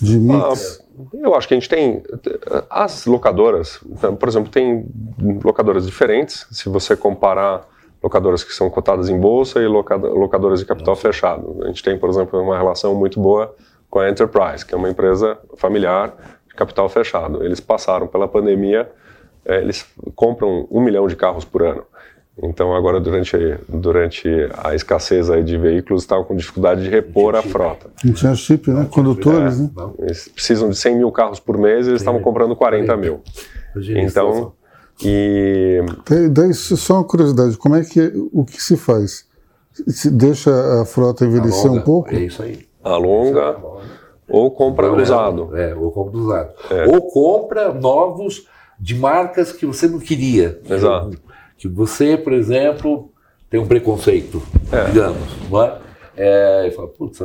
de 0.01 0.17
mix. 0.19 0.79
Ah, 0.81 0.84
eu 1.13 1.35
acho 1.35 1.47
que 1.47 1.53
a 1.53 1.57
gente 1.57 1.69
tem 1.69 2.03
as 2.69 3.05
locadoras, 3.05 3.79
então, 3.85 4.15
por 4.15 4.29
exemplo, 4.29 4.49
tem 4.51 4.85
locadoras 5.43 5.85
diferentes. 5.85 6.47
Se 6.51 6.69
você 6.69 6.95
comparar 6.95 7.67
locadoras 8.01 8.43
que 8.43 8.53
são 8.53 8.69
cotadas 8.69 9.09
em 9.09 9.19
bolsa 9.19 9.59
e 9.59 9.67
locadoras 9.67 10.59
de 10.59 10.65
capital 10.65 10.95
fechado, 10.95 11.57
a 11.63 11.67
gente 11.67 11.83
tem, 11.83 11.97
por 11.97 12.09
exemplo, 12.09 12.39
uma 12.39 12.57
relação 12.57 12.93
muito 12.93 13.19
boa 13.19 13.53
com 13.89 13.99
a 13.99 14.09
Enterprise, 14.09 14.65
que 14.65 14.73
é 14.73 14.77
uma 14.77 14.89
empresa 14.89 15.37
familiar 15.57 16.13
de 16.47 16.53
capital 16.53 16.87
fechado. 16.87 17.43
Eles 17.43 17.59
passaram 17.59 18.07
pela 18.07 18.27
pandemia, 18.27 18.91
é, 19.45 19.57
eles 19.57 19.85
compram 20.15 20.67
um 20.69 20.81
milhão 20.81 21.07
de 21.07 21.15
carros 21.15 21.45
por 21.45 21.63
ano. 21.63 21.83
Então 22.41 22.75
agora 22.75 22.99
durante, 22.99 23.37
durante 23.69 24.27
a 24.61 24.75
escassez 24.75 25.29
aí 25.29 25.41
de 25.41 25.57
veículos 25.57 26.03
estavam 26.03 26.25
com 26.25 26.35
dificuldade 26.35 26.83
de 26.83 26.89
repor 26.89 27.33
a 27.35 27.41
frota. 27.41 27.89
Não 28.03 28.13
tinha 28.13 28.35
chip, 28.35 28.69
né? 28.69 28.87
Condutores, 28.91 29.59
né? 29.59 29.69
Eles 29.99 30.27
precisam 30.27 30.69
de 30.69 30.75
100 30.75 30.97
mil 30.97 31.11
carros 31.11 31.39
por 31.39 31.57
mês, 31.57 31.87
eles 31.87 32.01
estavam 32.01 32.21
comprando 32.21 32.55
40 32.55 32.97
mil. 32.97 33.21
Então, 33.95 34.53
e... 35.01 35.79
Daí, 36.31 36.53
só 36.53 36.95
uma 36.95 37.03
curiosidade, 37.05 37.57
como 37.57 37.75
é 37.75 37.83
que, 37.83 38.11
o 38.33 38.43
que 38.43 38.61
se 38.61 38.75
faz? 38.75 39.25
Se 39.87 40.09
deixa 40.09 40.81
a 40.81 40.85
frota 40.85 41.25
envelhecer 41.25 41.65
Alonga, 41.65 41.81
um 41.81 41.83
pouco? 41.83 42.15
É 42.15 42.19
isso 42.19 42.43
aí. 42.43 42.65
Alonga, 42.83 43.57
ou 44.27 44.51
compra 44.51 44.91
usado. 44.91 45.55
É, 45.57 45.73
ou 45.73 45.91
compra 45.91 46.17
usado. 46.17 46.53
É. 46.69 46.87
Ou 46.87 47.01
compra 47.01 47.73
novos 47.73 48.47
de 48.79 48.95
marcas 48.95 49.53
que 49.53 49.65
você 49.65 49.87
não 49.87 49.99
queria. 49.99 50.59
Exato 50.69 51.24
que 51.57 51.67
você, 51.67 52.17
por 52.17 52.33
exemplo, 52.33 53.11
tem 53.49 53.59
um 53.59 53.67
preconceito, 53.67 54.41
é. 54.71 54.85
digamos, 54.85 55.27
não 55.49 55.63
é? 55.63 55.85
É, 56.17 56.71
fala, 56.73 56.87
putz, 56.87 57.19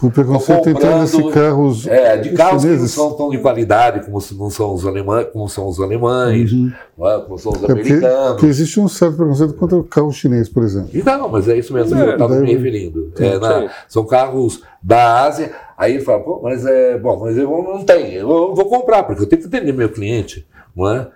o 0.00 0.08
preconceito 0.08 0.68
entrando 0.68 1.00
nesse 1.00 1.30
carros 1.32 1.84
é, 1.88 2.16
de 2.16 2.30
carros 2.30 2.62
que 2.62 2.70
não 2.70 2.86
são 2.86 3.12
tão 3.14 3.30
de 3.30 3.38
qualidade 3.38 4.06
como 4.06 4.20
não 4.38 4.50
são 4.50 4.72
os 4.72 4.86
alemães, 4.86 5.26
como 5.32 5.48
são 5.48 5.66
os 5.66 5.80
alemães, 5.80 6.52
uhum. 6.52 6.72
é? 7.00 7.18
como 7.22 7.36
são 7.38 7.50
os 7.50 7.62
é 7.64 7.72
americanos. 7.72 8.02
Porque, 8.02 8.30
porque, 8.34 8.46
existe 8.46 8.78
um 8.78 8.86
certo 8.86 9.16
preconceito 9.16 9.54
contra 9.54 9.76
o 9.76 9.82
carro 9.82 10.12
chinês, 10.12 10.48
por 10.48 10.62
exemplo. 10.62 10.90
E 10.94 11.02
não, 11.02 11.28
mas 11.28 11.48
é 11.48 11.58
isso 11.58 11.74
mesmo 11.74 11.96
que 11.96 12.00
eu 12.00 12.12
estava 12.12 12.36
me 12.36 12.52
referindo. 12.52 13.12
É, 13.18 13.36
na, 13.36 13.68
são 13.88 14.06
carros 14.06 14.62
da 14.80 15.24
Ásia. 15.24 15.50
Aí 15.76 15.94
ele 15.94 16.04
fala, 16.04 16.22
pô, 16.22 16.40
mas 16.40 16.64
é 16.64 16.96
bom, 16.96 17.18
mas 17.18 17.36
eu 17.36 17.50
não 17.50 17.82
tenho, 17.84 18.12
eu 18.12 18.54
vou 18.54 18.66
comprar 18.66 19.02
porque 19.02 19.22
eu 19.22 19.26
tenho 19.26 19.42
que 19.42 19.48
atender 19.48 19.72
meu 19.72 19.88
cliente, 19.88 20.46
não 20.74 20.88
é? 20.88 21.08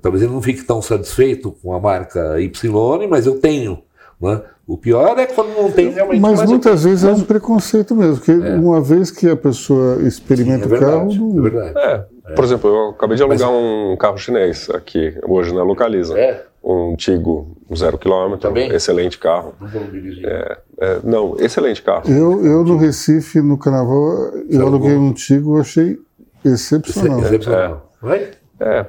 Talvez 0.00 0.22
ele 0.22 0.32
não 0.32 0.42
fique 0.42 0.62
tão 0.64 0.80
satisfeito 0.82 1.52
com 1.62 1.74
a 1.74 1.80
marca 1.80 2.40
Y, 2.40 3.08
mas 3.08 3.26
eu 3.26 3.38
tenho. 3.38 3.82
Né? 4.20 4.40
O 4.66 4.76
pior 4.76 5.18
é 5.18 5.26
quando 5.26 5.56
não 5.56 5.72
tem 5.72 5.90
realmente. 5.90 6.20
Mas 6.20 6.42
muitas 6.44 6.84
vezes 6.84 7.04
é 7.04 7.10
um 7.10 7.22
preconceito 7.22 7.94
mesmo, 7.96 8.16
porque 8.16 8.32
é. 8.32 8.54
uma 8.54 8.80
vez 8.80 9.10
que 9.10 9.28
a 9.28 9.34
pessoa 9.34 10.00
experimenta 10.02 10.68
Sim, 10.68 10.74
é 10.74 10.76
o 10.76 10.80
carro. 10.80 11.14
Não... 11.14 11.38
É 11.38 11.50
verdade. 11.50 11.78
É. 12.28 12.34
Por 12.34 12.44
exemplo, 12.44 12.70
eu 12.70 12.90
acabei 12.90 13.16
de 13.16 13.22
alugar 13.22 13.50
Mas... 13.50 13.58
um 13.58 13.96
carro 13.96 14.18
chinês 14.18 14.68
aqui, 14.70 15.18
hoje 15.26 15.54
na 15.54 15.62
Localiza. 15.62 16.18
É. 16.18 16.44
Um 16.62 16.94
Tigo 16.94 17.56
zero 17.74 17.96
quilômetro, 17.96 18.48
Também? 18.48 18.70
excelente 18.70 19.18
carro. 19.18 19.54
Não 19.58 19.66
vou 19.66 19.82
dirigir. 19.84 20.26
É, 20.26 20.58
é, 20.78 21.00
não, 21.02 21.34
excelente 21.40 21.82
carro. 21.82 22.08
Eu, 22.08 22.44
eu 22.44 22.62
no 22.62 22.76
Recife, 22.76 23.40
no 23.40 23.56
Carnaval, 23.56 24.32
eu 24.48 24.66
aluguei 24.66 24.94
um 24.94 25.12
Tigo, 25.14 25.58
achei 25.58 25.98
excepcional. 26.44 27.20
Excepcional. 27.20 27.90
É. 28.04 28.39
É, 28.60 28.84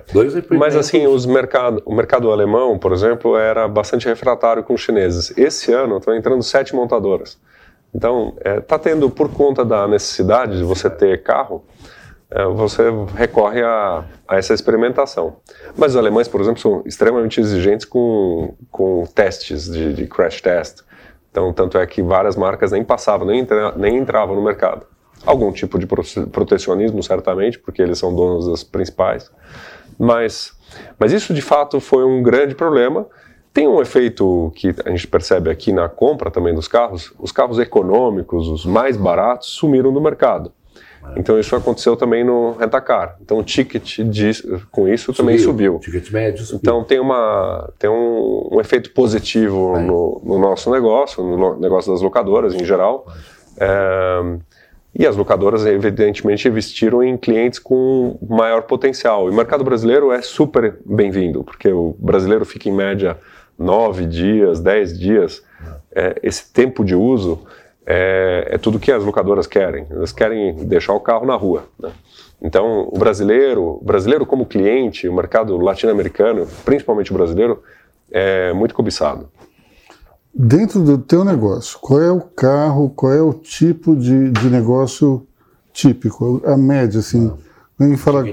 mas 0.50 0.76
assim, 0.76 1.08
os 1.08 1.26
mercado, 1.26 1.82
o 1.86 1.96
mercado 1.96 2.30
alemão, 2.30 2.78
por 2.78 2.92
exemplo, 2.92 3.38
era 3.38 3.70
bastante 3.70 4.06
refratário 4.06 4.64
com 4.64 4.74
os 4.74 4.82
chineses. 4.82 5.36
Esse 5.38 5.72
ano 5.72 5.98
estão 5.98 6.14
entrando 6.14 6.44
sete 6.44 6.76
montadoras. 6.76 7.40
Então, 7.96 8.34
está 8.38 8.50
é, 8.50 8.60
tá 8.60 8.78
tendo, 8.78 9.10
por 9.10 9.30
conta 9.32 9.64
da 9.64 9.88
necessidade 9.88 10.58
de 10.58 10.64
você 10.64 10.90
ter 10.90 11.24
carro, 11.24 11.64
é, 12.30 12.46
você 12.48 12.84
recorre 13.16 13.64
a, 13.64 14.04
a, 14.28 14.38
essa 14.38 14.54
experimentação. 14.54 15.38
Mas 15.78 15.92
os 15.92 15.98
alemães, 15.98 16.28
por 16.28 16.42
exemplo, 16.42 16.60
são 16.60 16.84
extremamente 16.86 17.40
exigentes 17.40 17.86
com, 17.86 18.54
com 18.70 19.06
testes 19.16 19.72
de, 19.72 19.94
de 19.94 20.06
crash 20.06 20.42
test. 20.42 20.82
Então, 21.30 21.54
tanto 21.54 21.78
é 21.78 21.88
que 21.88 22.02
várias 22.02 22.36
marcas 22.36 22.74
nem 22.74 22.84
passavam, 22.84 23.26
nem, 23.26 23.40
entra, 23.40 23.72
nem 23.78 23.98
entravam 23.98 24.36
no 24.36 24.44
mercado 24.44 24.86
algum 25.26 25.52
tipo 25.52 25.78
de 25.78 25.86
protecionismo, 25.86 27.02
certamente, 27.04 27.60
porque 27.60 27.82
eles 27.82 28.00
são 28.00 28.16
donos 28.16 28.48
das 28.48 28.64
principais. 28.64 29.32
Mas, 29.98 30.54
mas 30.98 31.12
isso 31.12 31.34
de 31.34 31.42
fato 31.42 31.80
foi 31.80 32.04
um 32.04 32.24
grande 32.24 32.56
problema. 32.56 33.06
Tem 33.54 33.68
um 33.68 33.82
efeito 33.82 34.52
que 34.56 34.74
a 34.86 34.90
gente 34.90 35.08
percebe 35.08 35.50
aqui 35.50 35.74
na 35.74 35.90
compra 35.90 36.32
também 36.32 36.56
dos 36.56 36.68
carros: 36.68 37.14
os 37.20 37.32
carros 37.32 37.60
econômicos, 37.60 38.48
os 38.48 38.66
mais 38.66 38.96
baratos, 38.96 39.50
sumiram 39.50 39.92
do 39.92 40.02
mercado. 40.02 40.52
Então 41.18 41.40
isso 41.40 41.56
aconteceu 41.56 41.96
também 41.98 42.24
no 42.24 42.52
rentacar. 42.54 43.18
Então 43.22 43.40
o 43.40 43.44
ticket 43.44 44.00
de, 44.02 44.32
com 44.72 44.88
isso 44.88 45.06
subiu, 45.06 45.18
também 45.18 45.38
subiu. 45.40 45.80
Ticket 45.80 46.12
médio 46.12 46.46
subiu. 46.46 46.60
Então 46.62 46.84
tem, 46.84 47.00
uma, 47.00 47.72
tem 47.80 47.90
um, 47.90 48.50
um 48.52 48.62
efeito 48.62 48.92
positivo 48.92 49.80
no, 49.80 50.22
no, 50.24 50.40
nosso 50.40 50.72
negócio, 50.72 51.24
no 51.24 51.60
negócio 51.60 51.92
das 51.92 52.02
locadoras 52.02 52.54
em 52.54 52.64
geral. 52.64 53.08
É, 53.58 54.38
e 54.94 55.08
as 55.08 55.16
locadoras, 55.16 55.66
evidentemente, 55.66 56.48
investiram 56.48 57.02
em 57.02 57.18
clientes 57.18 57.60
com 57.60 58.18
maior 58.28 58.64
potencial. 58.64 59.28
E 59.28 59.32
o 59.32 59.34
mercado 59.34 59.64
brasileiro 59.64 60.12
é 60.12 60.22
super 60.22 60.78
bem-vindo, 60.86 61.44
porque 61.44 61.72
o 61.72 61.96
brasileiro 61.98 62.46
fica 62.46 62.68
em 62.68 62.74
média 62.74 63.18
nove 63.58 64.06
dias, 64.06 64.60
dez 64.60 64.98
dias. 64.98 65.44
É, 65.94 66.20
esse 66.22 66.52
tempo 66.52 66.84
de 66.84 66.96
uso 66.96 67.46
é, 67.86 68.48
é, 68.52 68.58
tudo 68.58 68.80
que 68.80 68.92
as 68.92 69.04
locadoras 69.04 69.48
querem. 69.48 69.88
Elas 69.90 70.12
querem 70.12 70.56
deixar 70.66 70.94
o 70.94 71.00
carro 71.00 71.26
na 71.26 71.36
rua. 71.36 71.66
Né? 71.80 71.92
Então, 72.42 72.90
o 72.92 72.98
brasileiro, 72.98 73.80
brasileiro 73.82 74.26
como 74.26 74.46
cliente, 74.46 75.08
o 75.08 75.14
mercado 75.14 75.58
latino-americano, 75.58 76.48
principalmente 76.66 77.12
o 77.12 77.14
brasileiro, 77.14 77.64
é 78.12 78.52
muito 78.52 78.74
cobiçado. 78.74 79.30
Dentro 80.34 80.82
do 80.82 80.98
teu 80.98 81.26
negócio, 81.26 81.78
qual 81.80 82.02
é 82.02 82.12
o 82.12 82.22
carro, 82.22 82.90
qual 82.90 83.14
é 83.14 83.22
o 83.22 83.34
tipo 83.34 83.96
de, 83.96 84.32
de 84.32 84.50
negócio 84.50 85.28
típico, 85.74 86.42
a 86.46 86.56
média, 86.56 87.00
assim? 87.00 87.32
Vem 87.78 87.98
falar 87.98 88.24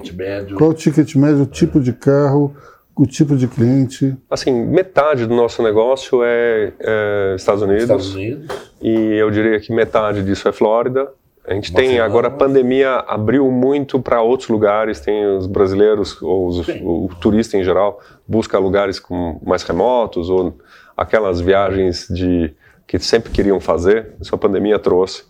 qual 0.56 0.70
o 0.70 0.74
ticket 0.74 1.14
médio, 1.16 1.42
o 1.42 1.46
tipo 1.46 1.80
de 1.80 1.92
carro, 1.92 2.54
o 2.94 3.06
tipo 3.06 3.36
de 3.36 3.48
cliente? 3.48 4.16
Assim, 4.30 4.52
metade 4.66 5.26
do 5.26 5.34
nosso 5.34 5.62
negócio 5.62 6.22
é, 6.22 6.72
é 6.78 7.34
Estados, 7.36 7.62
Unidos, 7.62 7.82
Estados 7.82 8.14
Unidos. 8.14 8.46
E 8.80 8.90
eu 9.14 9.30
diria 9.30 9.58
que 9.58 9.72
metade 9.72 10.22
disso 10.22 10.48
é 10.48 10.52
Flórida. 10.52 11.08
A 11.46 11.54
gente 11.54 11.72
tem 11.72 11.98
agora 11.98 12.28
a 12.28 12.30
pandemia 12.30 12.96
abriu 13.08 13.50
muito 13.50 13.98
para 13.98 14.20
outros 14.20 14.50
lugares. 14.50 15.00
Tem 15.00 15.26
os 15.34 15.46
brasileiros 15.46 16.20
ou 16.20 16.46
os, 16.46 16.68
o 16.82 17.08
turista 17.18 17.56
em 17.56 17.64
geral 17.64 17.98
busca 18.26 18.58
lugares 18.58 19.00
com, 19.00 19.40
mais 19.42 19.62
remotos 19.62 20.28
ou 20.28 20.54
aquelas 20.98 21.40
viagens 21.40 22.08
de 22.08 22.52
que 22.86 22.98
sempre 22.98 23.30
queriam 23.30 23.60
fazer, 23.60 24.14
isso 24.20 24.34
a 24.34 24.38
pandemia 24.38 24.78
trouxe. 24.78 25.22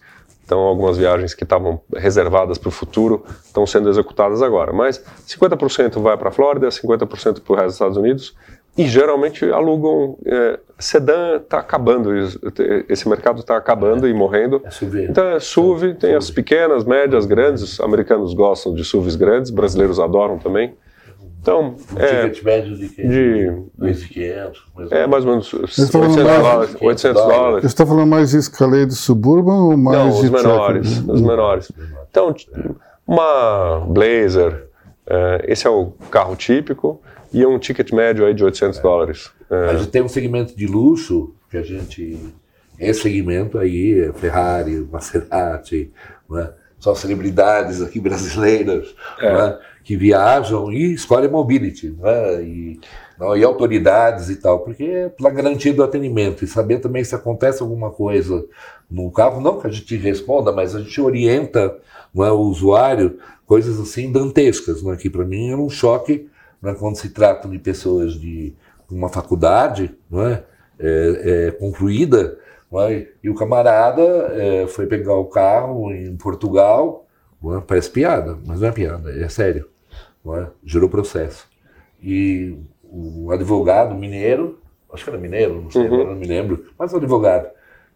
Então, 0.45 0.61
algumas 0.61 0.97
viagens 0.97 1.35
que 1.35 1.45
estavam 1.45 1.79
reservadas 1.95 2.57
para 2.57 2.69
o 2.69 2.73
futuro 2.73 3.23
estão 3.45 3.67
sendo 3.67 3.91
executadas 3.91 4.41
agora. 4.41 4.73
Mas 4.73 5.05
50% 5.29 6.01
vai 6.01 6.17
para 6.17 6.31
a 6.31 6.33
Flórida, 6.33 6.69
50% 6.69 7.43
para 7.43 7.53
o 7.53 7.57
resto 7.57 7.67
dos 7.67 7.75
Estados 7.75 7.97
Unidos 7.99 8.35
e 8.79 8.87
geralmente 8.87 9.45
alugam. 9.45 10.17
É, 10.25 10.59
sedã 10.79 11.37
está 11.37 11.59
acabando, 11.59 12.11
esse 12.89 13.09
mercado 13.09 13.41
está 13.41 13.59
acabando 13.59 14.07
é. 14.07 14.11
e 14.11 14.15
morrendo. 14.15 14.63
É 14.65 14.71
SUV. 14.71 15.05
Então 15.05 15.27
é 15.27 15.41
SUV, 15.41 15.95
tem 15.95 16.11
SUV. 16.11 16.17
as 16.17 16.31
pequenas, 16.31 16.85
médias, 16.85 17.27
grandes. 17.27 17.63
Os 17.63 17.81
americanos 17.81 18.33
gostam 18.33 18.73
de 18.73 18.85
SUVs 18.85 19.17
grandes, 19.17 19.51
brasileiros 19.51 20.01
adoram 20.01 20.39
também. 20.39 20.75
Então, 21.41 21.77
um 21.95 21.99
é, 21.99 22.29
ticket 22.29 22.45
médio 22.45 22.77
de 22.77 22.89
quê? 22.89 23.03
De 23.07 23.53
2.500, 23.81 24.53
mais 24.75 24.93
É, 24.93 25.07
mais 25.07 25.25
ou 25.25 25.31
menos 25.31 25.53
800 25.55 25.91
dólares. 25.91 26.77
800 26.81 27.23
dólares. 27.23 27.61
Você 27.63 27.67
está 27.67 27.87
falando 27.87 28.07
mais 28.07 28.31
de 28.31 28.39
Escalade 28.39 28.95
Suburban 28.95 29.65
ou 29.65 29.77
mais 29.77 29.99
Não, 29.99 30.09
os 30.11 30.29
menores, 30.29 30.99
os 31.07 31.21
menores. 31.21 31.73
Então, 32.11 32.35
uma 33.07 33.81
Blazer, 33.89 34.69
é, 35.07 35.45
esse 35.49 35.67
é 35.67 35.71
o 35.71 35.93
carro 36.11 36.37
típico, 36.37 37.01
e 37.33 37.45
um 37.47 37.59
ticket 37.59 37.93
médio 37.93 38.27
aí 38.27 38.35
de 38.35 38.45
800 38.45 38.79
é. 38.79 38.83
dólares. 38.83 39.31
É. 39.51 39.73
Mas 39.73 39.87
tem 39.87 40.03
um 40.03 40.09
segmento 40.09 40.57
de 40.57 40.67
luxo 40.67 41.35
que 41.51 41.57
a 41.57 41.63
gente... 41.63 42.19
Esse 42.79 43.03
segmento 43.03 43.59
aí, 43.59 44.01
é 44.01 44.13
Ferrari, 44.13 44.87
Maserati, 44.91 45.91
né? 46.31 46.51
São 46.79 46.95
celebridades 46.95 47.83
aqui 47.83 48.01
brasileiras, 48.01 48.95
é. 49.21 49.33
né? 49.33 49.59
que 49.83 49.97
viajam 49.97 50.71
e 50.71 50.93
escolhem 50.93 51.31
mobility, 51.31 51.97
né? 51.99 52.43
e, 52.43 52.81
não, 53.19 53.37
e 53.37 53.43
autoridades 53.43 54.29
e 54.29 54.37
tal, 54.37 54.61
porque 54.61 54.85
é 54.85 55.09
pela 55.09 55.31
garantia 55.31 55.73
do 55.73 55.83
atendimento 55.83 56.45
e 56.45 56.47
saber 56.47 56.79
também 56.79 57.03
se 57.03 57.15
acontece 57.15 57.63
alguma 57.63 57.91
coisa 57.91 58.45
no 58.91 59.11
carro, 59.11 59.41
não 59.41 59.59
que 59.59 59.67
a 59.67 59.71
gente 59.71 59.97
responda, 59.97 60.53
mas 60.53 60.75
a 60.77 60.81
gente 60.81 61.01
orienta 61.01 61.77
não 62.15 62.25
é, 62.25 62.31
o 62.31 62.39
usuário 62.39 63.19
coisas 63.47 63.81
assim 63.81 64.13
dantescas, 64.13 64.83
né? 64.83 64.95
que 64.97 65.09
para 65.09 65.25
mim 65.25 65.51
é 65.51 65.57
um 65.57 65.71
choque 65.71 66.29
né? 66.61 66.77
quando 66.79 66.97
se 66.97 67.09
trata 67.09 67.49
de 67.49 67.59
pessoas 67.59 68.13
de 68.13 68.55
uma 68.91 69.09
faculdade 69.09 69.95
é? 70.13 70.43
É, 70.81 71.47
é 71.49 71.51
concluída, 71.53 72.39
é? 72.75 73.09
e 73.23 73.31
o 73.31 73.35
camarada 73.35 74.03
é, 74.03 74.67
foi 74.67 74.87
pegar 74.87 75.15
o 75.15 75.27
carro 75.27 75.91
em 75.93 76.17
Portugal, 76.17 77.07
é? 77.45 77.61
parece 77.61 77.91
piada, 77.91 78.39
mas 78.47 78.61
não 78.61 78.69
é 78.69 78.73
piada, 78.73 79.11
é 79.11 79.29
sério 79.29 79.67
é? 80.37 80.47
gerou 80.65 80.89
processo. 80.89 81.47
E 82.03 82.57
o 82.85 83.31
advogado 83.31 83.95
mineiro, 83.95 84.59
acho 84.93 85.05
que 85.05 85.11
era 85.11 85.19
mineiro, 85.19 85.63
não 85.63 85.71
sei, 85.71 85.83
uhum. 85.83 85.95
agora 85.95 86.11
não 86.11 86.17
me 86.17 86.27
lembro, 86.27 86.67
mas 86.79 86.93
o 86.93 86.97
advogado 86.97 87.49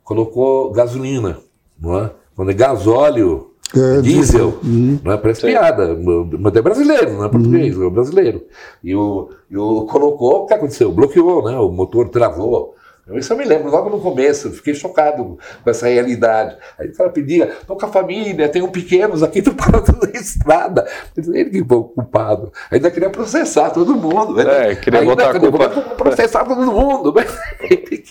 colocou 0.03 0.71
gasolina, 0.71 1.39
não 1.79 1.99
é? 1.99 2.11
Quando 2.35 2.51
é 2.51 2.55
gasóleo, 2.55 3.53
é, 3.75 4.01
diesel, 4.01 4.59
uhum. 4.63 4.99
não 5.03 5.13
é? 5.13 5.17
Parece 5.17 5.43
Sim. 5.43 5.49
piada, 5.49 5.97
mas 6.39 6.57
é 6.57 6.63
brasileiro, 6.63 7.13
não 7.13 7.25
é 7.25 7.29
português, 7.29 7.77
uhum. 7.77 7.87
é 7.87 7.91
brasileiro. 7.91 8.47
E 8.83 8.95
o, 8.95 9.31
e 9.51 9.57
o 9.57 9.87
colocou, 9.87 10.43
o 10.43 10.47
que 10.47 10.55
aconteceu? 10.55 10.93
Bloqueou, 10.93 11.45
né? 11.45 11.59
O 11.59 11.71
motor 11.71 12.09
travou. 12.09 12.75
Isso 13.15 13.33
eu 13.33 13.37
me 13.37 13.45
lembro, 13.45 13.69
logo 13.69 13.91
no 13.91 14.01
começo, 14.01 14.51
fiquei 14.53 14.75
chocado 14.75 15.37
com 15.63 15.71
essa 15.71 15.89
realidade. 15.89 16.57
Aí 16.79 16.89
o 16.89 16.95
cara 16.95 17.11
pedia, 17.11 17.47
estou 17.47 17.77
com 17.77 17.87
a 17.87 17.89
família, 17.89 18.49
tenho 18.49 18.69
pequenos 18.69 19.25
aqui, 19.25 19.41
estou 19.41 19.55
parando 19.55 19.99
na 20.01 20.11
estrada. 20.13 20.87
Ele 21.17 21.51
que 21.51 21.65
foi 21.65 21.77
o 21.79 21.85
culpado. 21.85 22.53
Ainda 22.71 22.91
queria 22.93 23.11
processar 23.11 23.71
todo 23.71 23.97
mundo. 23.97 24.41
É, 24.41 24.77
queria 24.77 25.01
ainda 25.01 25.17
botar 25.17 25.37
a 25.37 25.41
culpa. 25.41 25.69
Processar 25.97 26.45
todo 26.45 26.65
mundo. 26.71 27.13
Mas, 27.13 27.37
ele, 27.69 28.05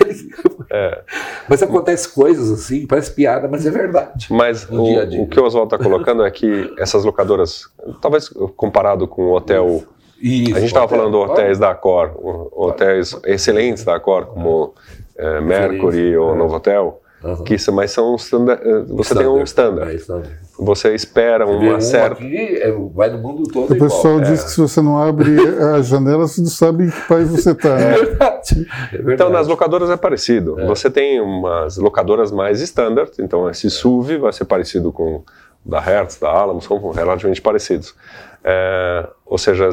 ele, 0.00 0.30
é. 0.70 1.02
mas 1.46 1.62
acontece 1.62 2.08
coisas 2.08 2.50
assim, 2.50 2.86
parece 2.86 3.12
piada, 3.12 3.48
mas 3.48 3.66
é 3.66 3.70
verdade. 3.70 4.28
Mas 4.30 4.66
o, 4.70 4.82
dia 4.82 5.06
dia. 5.06 5.22
o 5.22 5.28
que 5.28 5.38
o 5.38 5.44
Oswaldo 5.44 5.74
está 5.74 5.84
colocando 5.84 6.24
é 6.24 6.30
que 6.30 6.72
essas 6.78 7.04
locadoras, 7.04 7.68
talvez 8.00 8.28
comparado 8.56 9.06
com 9.06 9.22
o 9.26 9.34
hotel 9.34 9.66
isso, 9.66 9.88
a 10.20 10.60
gente 10.60 10.64
estava 10.64 10.88
falando 10.88 11.10
de 11.10 11.16
hotéis 11.16 11.58
da 11.58 11.70
Accor, 11.70 12.10
hotéis 12.52 13.16
excelentes 13.24 13.84
da 13.84 13.96
Accor, 13.96 14.26
como 14.26 14.74
é, 15.16 15.40
Mercury 15.40 16.16
ou 16.16 16.34
é. 16.34 16.36
Novotel, 16.36 17.00
uhum. 17.22 17.44
que 17.44 17.54
isso, 17.54 17.72
mas 17.72 17.92
são 17.92 18.14
standard, 18.16 18.60
eh, 18.62 18.82
você 18.88 19.14
standard. 19.14 19.18
tem 19.18 19.28
um 19.28 19.42
standard. 19.44 19.90
É, 19.90 19.94
standard. 19.94 20.48
Você 20.60 20.92
espera 20.92 21.46
você 21.46 21.52
uma 21.52 21.76
um 21.76 21.80
certa. 21.80 22.24
É, 22.24 22.72
vai 22.92 23.10
no 23.10 23.18
mundo 23.18 23.44
todo. 23.44 23.72
O 23.72 23.78
pessoal 23.78 24.20
diz 24.20 24.42
que 24.42 24.50
se 24.50 24.60
você 24.60 24.82
não 24.82 24.98
abre 25.00 25.36
a 25.74 25.80
janela, 25.82 26.26
você 26.26 26.40
não 26.40 26.48
sabe 26.48 26.86
em 26.86 26.90
que 26.90 27.00
país 27.02 27.30
você 27.30 27.52
está. 27.52 27.76
Né? 27.76 27.94
É 27.98 28.04
verdade. 28.04 28.66
Então, 29.12 29.30
nas 29.30 29.46
locadoras 29.46 29.88
é 29.88 29.96
parecido. 29.96 30.56
Você 30.66 30.90
tem 30.90 31.20
umas 31.20 31.76
locadoras 31.76 32.32
mais 32.32 32.60
standard, 32.60 33.12
então 33.20 33.48
esse 33.48 33.70
SUV 33.70 34.18
vai 34.18 34.32
ser 34.32 34.46
parecido 34.46 34.90
com 34.90 35.22
da 35.64 35.80
Hertz, 35.80 36.18
da 36.18 36.30
Alamo, 36.30 36.62
são 36.62 36.90
relativamente 36.90 37.42
parecidos. 37.42 37.94
É, 38.44 39.08
ou 39.26 39.36
seja, 39.36 39.68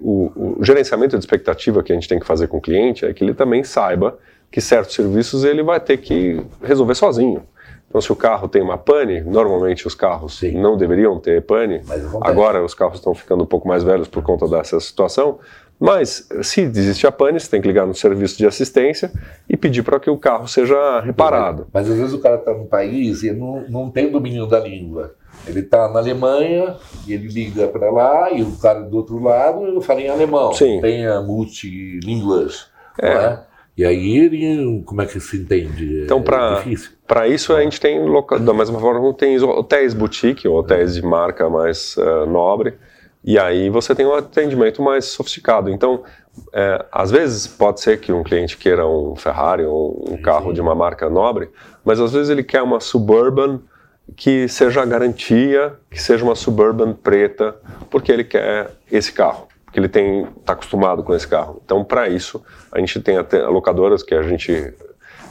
o, 0.00 0.58
o, 0.60 0.64
gerenciamento 0.64 1.16
de 1.16 1.24
expectativa 1.24 1.82
que 1.82 1.92
a 1.92 1.94
gente 1.94 2.08
tem 2.08 2.20
que 2.20 2.26
fazer 2.26 2.48
com 2.48 2.58
o 2.58 2.60
cliente 2.60 3.04
é 3.04 3.12
que 3.12 3.24
ele 3.24 3.34
também 3.34 3.64
saiba 3.64 4.18
que 4.50 4.60
certos 4.60 4.94
serviços 4.94 5.44
ele 5.44 5.62
vai 5.62 5.80
ter 5.80 5.96
que 5.96 6.40
resolver 6.62 6.94
sozinho. 6.94 7.42
Então, 7.88 8.00
se 8.00 8.12
o 8.12 8.16
carro 8.16 8.46
tem 8.46 8.62
uma 8.62 8.78
pane, 8.78 9.20
normalmente 9.20 9.84
os 9.84 9.96
carros 9.96 10.38
Sim. 10.38 10.52
não 10.60 10.76
deveriam 10.76 11.18
ter 11.18 11.42
pane. 11.42 11.82
Mas. 11.86 12.04
Agora 12.22 12.64
os 12.64 12.72
carros 12.72 12.98
estão 12.98 13.14
ficando 13.14 13.42
um 13.42 13.46
pouco 13.46 13.66
mais 13.66 13.82
velhos 13.82 14.06
por 14.06 14.22
conta 14.22 14.46
dessa 14.46 14.78
situação. 14.78 15.40
Mas 15.78 16.28
se 16.42 16.60
existe 16.60 17.06
a 17.06 17.10
pane, 17.10 17.40
você 17.40 17.50
tem 17.50 17.60
que 17.60 17.66
ligar 17.66 17.86
no 17.86 17.94
serviço 17.94 18.36
de 18.36 18.46
assistência 18.46 19.10
e 19.48 19.56
pedir 19.56 19.82
para 19.82 19.98
que 19.98 20.10
o 20.10 20.16
carro 20.18 20.46
seja 20.46 21.00
reparado. 21.00 21.66
Mas 21.72 21.90
às 21.90 21.96
vezes 21.96 22.12
o 22.12 22.20
cara 22.20 22.36
está 22.36 22.52
num 22.52 22.66
país 22.66 23.22
e 23.22 23.32
não, 23.32 23.64
não 23.68 23.90
tem 23.90 24.10
domínio 24.10 24.46
da 24.46 24.60
língua. 24.60 25.14
Ele 25.46 25.60
está 25.60 25.88
na 25.88 25.98
Alemanha 26.00 26.76
e 27.06 27.12
ele 27.14 27.28
liga 27.28 27.66
para 27.68 27.90
lá 27.90 28.30
e 28.30 28.42
o 28.42 28.52
cara 28.58 28.80
do 28.82 28.96
outro 28.96 29.18
lado 29.22 29.80
fala 29.80 30.00
em 30.00 30.08
alemão. 30.08 30.52
Sim. 30.52 30.80
Tem 30.80 31.06
a 31.06 31.20
multilínguas. 31.20 32.68
É. 32.98 33.14
não 33.14 33.20
é? 33.20 33.42
E 33.76 33.84
aí 33.84 34.18
ele, 34.18 34.82
como 34.84 35.00
é 35.00 35.06
que 35.06 35.18
se 35.20 35.38
entende? 35.38 36.02
Então, 36.04 36.18
é 36.18 36.22
pra- 36.22 36.54
difícil. 36.56 36.90
Para 37.06 37.26
isso, 37.28 37.54
a 37.54 37.62
gente 37.62 37.80
tem, 37.80 38.04
loca- 38.04 38.38
da 38.38 38.52
mesma 38.52 38.78
forma, 38.78 39.12
tem 39.14 39.40
hotéis 39.42 39.94
boutique, 39.94 40.46
ou 40.46 40.58
hotéis 40.58 40.94
de 40.94 41.02
marca 41.02 41.48
mais 41.48 41.96
eh, 41.96 42.26
nobre, 42.26 42.74
e 43.24 43.38
aí 43.38 43.70
você 43.70 43.94
tem 43.94 44.04
um 44.06 44.14
atendimento 44.14 44.82
mais 44.82 45.06
sofisticado. 45.06 45.70
Então, 45.70 46.02
eh, 46.52 46.84
às 46.92 47.10
vezes 47.10 47.46
pode 47.46 47.80
ser 47.80 47.98
que 48.00 48.12
um 48.12 48.22
cliente 48.22 48.58
queira 48.58 48.86
um 48.86 49.16
Ferrari 49.16 49.64
ou 49.64 50.04
um 50.10 50.20
carro 50.20 50.52
de 50.52 50.60
uma 50.60 50.74
marca 50.74 51.08
nobre, 51.08 51.48
mas 51.84 51.98
às 52.00 52.12
vezes 52.12 52.28
ele 52.28 52.42
quer 52.44 52.62
uma 52.62 52.80
Suburban 52.80 53.60
que 54.16 54.48
seja 54.48 54.82
a 54.82 54.84
garantia, 54.84 55.74
que 55.90 56.00
seja 56.00 56.24
uma 56.24 56.34
Suburban 56.34 56.92
preta, 56.92 57.56
porque 57.90 58.10
ele 58.10 58.24
quer 58.24 58.70
esse 58.90 59.12
carro, 59.12 59.48
porque 59.64 59.78
ele 59.78 59.88
tem 59.88 60.26
está 60.38 60.52
acostumado 60.52 61.02
com 61.02 61.14
esse 61.14 61.26
carro. 61.26 61.60
Então, 61.64 61.84
para 61.84 62.08
isso, 62.08 62.42
a 62.72 62.78
gente 62.78 63.00
tem 63.00 63.16
até 63.16 63.46
locadoras 63.46 64.02
que 64.02 64.14
a 64.14 64.22
gente 64.22 64.74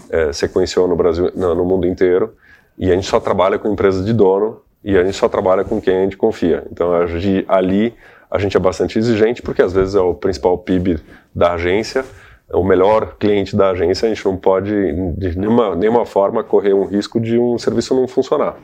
é, 0.09 0.33
sequenciou 0.33 0.87
no 0.87 0.95
Brasil, 0.95 1.31
no, 1.35 1.65
mundo 1.65 1.87
inteiro, 1.87 2.33
e 2.77 2.91
a 2.91 2.95
gente 2.95 3.07
só 3.07 3.19
trabalha 3.19 3.59
com 3.59 3.71
empresas 3.71 4.05
de 4.05 4.13
dono 4.13 4.61
e 4.83 4.97
a 4.97 5.03
gente 5.03 5.15
só 5.17 5.27
trabalha 5.27 5.63
com 5.63 5.79
quem 5.81 5.97
a 5.97 6.03
gente 6.03 6.17
confia. 6.17 6.65
Então 6.71 6.93
a 6.93 7.05
gente- 7.05 7.45
ali 7.47 7.93
a 8.31 8.37
gente 8.37 8.55
é 8.55 8.59
bastante 8.59 8.97
exigente 8.97 9.41
porque 9.41 9.61
às 9.61 9.73
vezes 9.73 9.95
é 9.95 9.99
o 9.99 10.13
principal 10.13 10.57
PIB 10.57 10.99
da 11.33 11.53
agência, 11.53 12.05
o 12.53 12.63
melhor 12.63 13.15
cliente 13.19 13.55
da 13.55 13.69
agência, 13.71 14.05
a 14.07 14.09
gente 14.13 14.25
não 14.25 14.35
pode 14.37 14.71
de 15.17 15.37
nenhuma, 15.37 15.75
nenhuma 15.75 16.05
forma 16.05 16.43
correr 16.43 16.73
um 16.73 16.85
risco 16.85 17.19
de 17.19 17.37
um 17.37 17.57
serviço 17.57 17.93
não 17.95 18.07
funcionar. 18.07 18.55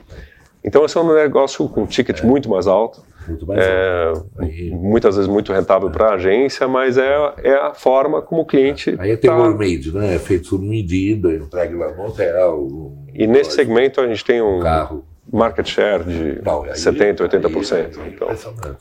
Então 0.63 0.84
esse 0.84 0.98
é 0.98 1.02
um 1.02 1.13
negócio 1.13 1.67
com 1.69 1.86
ticket 1.86 2.24
muito 2.24 2.50
mais 2.50 2.65
alto, 2.65 3.04
Muito 3.28 3.45
mais 3.45 3.63
é, 3.63 4.06
alto. 4.08 4.26
Aí- 4.39 4.71
muitas 4.71 5.15
vezes 5.15 5.30
muito 5.30 5.54
rentável 5.54 5.91
para 5.91 6.08
a 6.08 6.13
agência, 6.15 6.67
mas 6.67 6.98
é, 6.98 7.34
é 7.43 7.54
a 7.54 7.74
forma 7.76 8.19
como 8.21 8.41
o 8.41 8.45
cliente 8.45 8.95
Aí 8.98 9.12
é 9.12 9.15
tá- 9.17 9.28
tailor-made, 9.28 9.93
né? 9.93 10.15
É 10.15 10.19
feito 10.19 10.48
sob 10.48 10.65
medida, 10.67 11.32
entregue 11.34 11.76
lá 11.76 11.91
no 11.93 12.06
hotel. 12.08 12.60
um- 12.63 13.06
E 13.13 13.28
nesse 13.28 13.52
segmento 13.52 14.02
a 14.02 14.08
gente 14.08 14.26
tem 14.26 14.41
um 14.41 14.60
carro. 14.60 15.06
Market 15.36 15.67
share 15.67 16.04
de 16.04 16.41
Não, 16.43 16.63
aí- 16.63 16.76
70%, 16.76 17.21
80%. 17.21 18.00
aí 18.00 18.08
é 18.08 18.10
Então. 18.10 18.30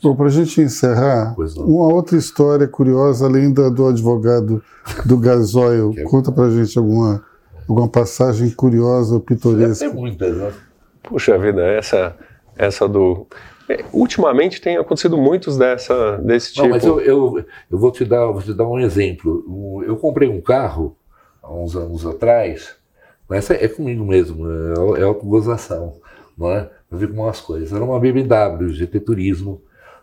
Bom, 0.01 0.15
para 0.15 0.25
a 0.27 0.29
gente 0.29 0.61
encerrar, 0.61 1.35
uma 1.59 1.93
outra 1.93 2.17
história 2.17 2.67
curiosa, 2.67 3.25
além 3.25 3.53
da 3.53 3.69
do 3.69 3.87
advogado 3.87 4.63
do 5.05 5.17
Gasoil. 5.17 5.93
É- 5.97 6.03
Conta 6.03 6.31
para 6.31 6.45
a 6.45 6.49
gente 6.51 6.77
alguma, 6.77 7.23
alguma 7.67 7.87
passagem 7.87 8.49
curiosa 8.49 9.15
ou 9.15 9.19
pitoresca. 9.19 9.87
ter 9.89 9.93
muitas, 9.93 10.35
né? 10.37 10.51
puxa 11.03 11.37
vida, 11.37 11.61
essa, 11.61 12.15
essa 12.57 12.87
do. 12.87 13.27
é, 13.69 13.83
ultimamente 13.93 14.59
tem 14.61 14.77
acontecido 14.77 15.17
muitos 15.17 15.55
dessa, 15.57 16.17
desse 16.17 16.53
tipo. 16.53 16.63
Não, 16.67 16.71
mas 16.73 16.83
eu, 16.83 16.99
eu, 17.01 17.45
eu 17.71 17.77
vou, 17.77 17.91
te 17.91 18.03
dar, 18.05 18.25
vou 18.27 18.41
te 18.41 18.53
dar 18.53 18.67
um 18.67 18.79
exemplo. 18.79 19.83
Eu 19.85 19.97
comprei 19.97 20.27
um 20.29 20.41
carro 20.41 20.95
há 21.43 21.53
uns 21.53 21.75
anos 21.75 22.05
atrás, 22.07 22.75
mas 23.29 23.49
é, 23.51 23.65
é 23.65 23.67
comigo 23.67 24.03
mesmo, 24.03 24.47
é, 24.49 24.99
é 25.01 25.03
autogozação, 25.03 25.93
não 26.37 26.51
é? 26.51 26.69
Pra 26.89 26.97
ver 26.97 27.09
como 27.09 27.27
as 27.27 27.41
coisas. 27.41 27.71
Era 27.71 27.83
uma 27.83 27.99
BMW 27.99 28.69
GT 28.69 28.99
Turismo, 28.99 29.61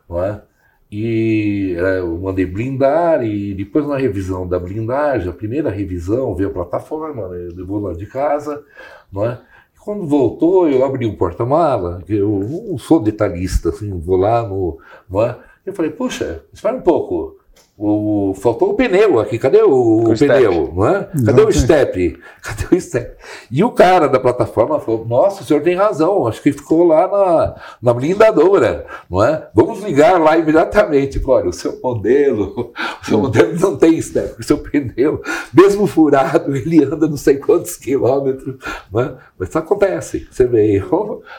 não 0.09 0.23
é? 0.23 0.42
E 0.90 1.75
é, 1.79 2.01
eu 2.01 2.18
mandei 2.18 2.45
blindar 2.45 3.25
e 3.25 3.55
depois 3.55 3.87
na 3.87 3.97
revisão 3.97 4.47
da 4.47 4.59
blindagem, 4.59 5.31
a 5.31 5.33
primeira 5.33 5.71
revisão 5.71 6.35
veio 6.35 6.51
a 6.51 6.53
plataforma, 6.53 7.29
né, 7.29 7.49
levou 7.55 7.81
lá 7.81 7.95
de 7.95 8.05
casa, 8.05 8.62
não 9.11 9.25
é? 9.25 9.40
E 9.75 9.81
quando 9.81 10.07
voltou, 10.07 10.68
eu 10.68 10.85
abri 10.85 11.07
o 11.07 11.16
porta-mala, 11.16 12.03
eu 12.07 12.40
não 12.68 12.77
sou 12.77 13.01
detalhista, 13.01 13.71
assim, 13.71 13.99
vou 13.99 14.16
lá 14.16 14.47
no, 14.47 14.79
não 15.09 15.23
é? 15.23 15.38
Eu 15.64 15.73
falei, 15.73 15.90
puxa, 15.90 16.45
espera 16.53 16.77
um 16.77 16.83
pouco. 16.83 17.38
O, 17.85 18.33
faltou 18.35 18.71
o 18.71 18.75
pneu 18.75 19.18
aqui, 19.18 19.40
cadê 19.40 19.61
o, 19.61 20.05
O 20.11 20.16
step. 20.16 20.33
pneu? 20.33 20.73
Não 20.73 20.87
é? 20.87 21.09
Cadê 21.27 21.42
Não 21.42 21.49
o 21.49 21.53
step? 21.53 22.16
Cadê 22.40 22.77
o 22.77 22.81
step? 22.81 23.16
E 23.51 23.64
o 23.64 23.71
cara 23.73 24.09
da 24.09 24.21
plataforma 24.21 24.79
falou: 24.79 25.05
Nossa, 25.05 25.42
o 25.42 25.45
senhor 25.45 25.62
tem 25.64 25.75
razão, 25.75 26.27
acho 26.29 26.40
que 26.40 26.53
ficou 26.53 26.85
lá 26.87 27.09
na, 27.09 27.55
na 27.83 27.92
blindadora, 27.95 28.87
não 29.11 29.23
é? 29.25 29.49
Vamos 29.55 29.81
ligar 29.83 30.21
lá 30.21 30.37
imediatamente. 30.38 31.18
Falei, 31.18 31.40
Olha, 31.42 31.49
o 31.51 31.53
seu 31.53 31.81
modelo, 31.83 32.73
o 33.03 33.07
seu 33.07 33.18
modelo 33.18 33.59
não 33.59 33.77
tem 33.77 34.01
step, 34.01 34.38
o 34.38 34.45
seu 34.45 34.59
pneu, 34.59 35.21
mesmo 35.53 35.87
furado, 35.88 36.55
ele 36.57 36.85
anda 36.85 37.09
não 37.09 37.16
sei 37.16 37.37
quantos 37.38 37.75
quilômetros, 37.77 38.57
não 38.92 39.01
é? 39.01 39.14
Mas 39.38 39.49
isso 39.49 39.59
acontece, 39.59 40.29
você 40.31 40.47
vê, 40.47 40.81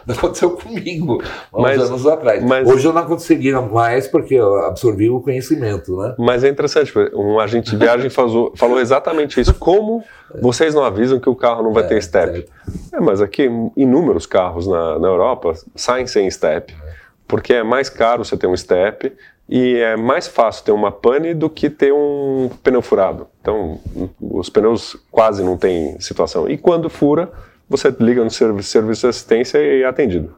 aconteceu 0.10 0.52
comigo 0.52 1.22
há 1.54 1.58
uns 1.58 1.62
Mas- 1.62 1.82
anos 1.82 2.08
atrás. 2.08 2.44
mas- 2.44 2.68
Hoje 2.68 2.86
eu 2.88 2.92
não 2.94 3.02
aconteceria 3.02 3.62
mais 3.62 4.08
porque 4.08 4.36
eu 4.36 4.56
absorvi 4.66 5.10
o 5.10 5.22
conhecimento, 5.22 5.96
né? 5.98 6.16
Mas 6.18 6.33
é 6.42 6.48
interessante, 6.48 6.94
um 7.14 7.38
agente 7.38 7.72
de 7.72 7.76
viagem 7.76 8.10
falou, 8.10 8.54
falou 8.56 8.80
exatamente 8.80 9.42
isso. 9.42 9.54
Como 9.56 10.02
vocês 10.42 10.74
não 10.74 10.86
avisam 10.86 11.20
que 11.20 11.30
o 11.30 11.36
carro 11.36 11.62
não 11.62 11.74
vai 11.74 11.86
ter 11.86 12.02
step? 12.02 12.46
É, 12.94 13.02
mas 13.02 13.20
aqui 13.20 13.50
inúmeros 13.76 14.26
carros 14.26 14.66
na, 14.66 14.98
na 14.98 15.08
Europa 15.10 15.54
saem 15.76 16.08
sem 16.08 16.32
step, 16.32 16.74
porque 17.28 17.54
é 17.56 17.64
mais 17.64 17.90
caro 17.90 18.24
você 18.24 18.38
ter 18.38 18.48
um 18.48 18.56
step 18.56 19.12
e 19.50 19.76
é 19.76 19.98
mais 19.98 20.28
fácil 20.28 20.64
ter 20.64 20.72
uma 20.72 20.92
pane 20.92 21.34
do 21.34 21.50
que 21.50 21.70
ter 21.70 21.92
um 21.94 22.50
pneu 22.64 22.82
furado. 22.82 23.28
Então, 23.42 23.78
os 24.22 24.50
pneus 24.50 24.96
quase 25.12 25.44
não 25.44 25.58
têm 25.58 26.00
situação. 26.00 26.50
E 26.50 26.58
quando 26.58 26.90
fura, 26.90 27.30
você 27.70 27.94
liga 28.00 28.24
no 28.24 28.30
servi- 28.32 28.64
serviço 28.64 29.02
de 29.02 29.08
assistência 29.08 29.58
e 29.58 29.84
é 29.84 29.86
atendido. 29.86 30.34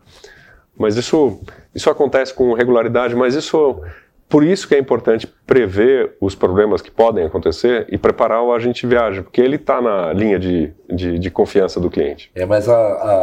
Mas 0.78 0.98
isso, 0.98 1.40
isso 1.74 1.90
acontece 1.90 2.34
com 2.34 2.52
regularidade, 2.54 3.16
mas 3.16 3.36
isso, 3.36 3.80
por 4.28 4.44
isso 4.44 4.68
que 4.68 4.74
é 4.76 4.80
importante 4.80 5.28
prever 5.46 6.16
os 6.20 6.34
problemas 6.36 6.82
que 6.82 6.90
podem 6.92 7.26
acontecer 7.26 7.86
e 7.90 7.98
preparar 7.98 8.42
o 8.44 8.52
agente 8.54 8.82
de 8.82 8.88
viagem, 8.88 9.22
porque 9.24 9.40
ele 9.40 9.56
está 9.56 9.80
na 9.82 10.12
linha 10.14 10.40
de, 10.40 10.74
de, 10.90 11.20
de 11.20 11.30
confiança 11.32 11.80
do 11.80 11.90
cliente. 11.90 12.32
É, 12.34 12.46
mas 12.46 12.68
a, 12.68 12.76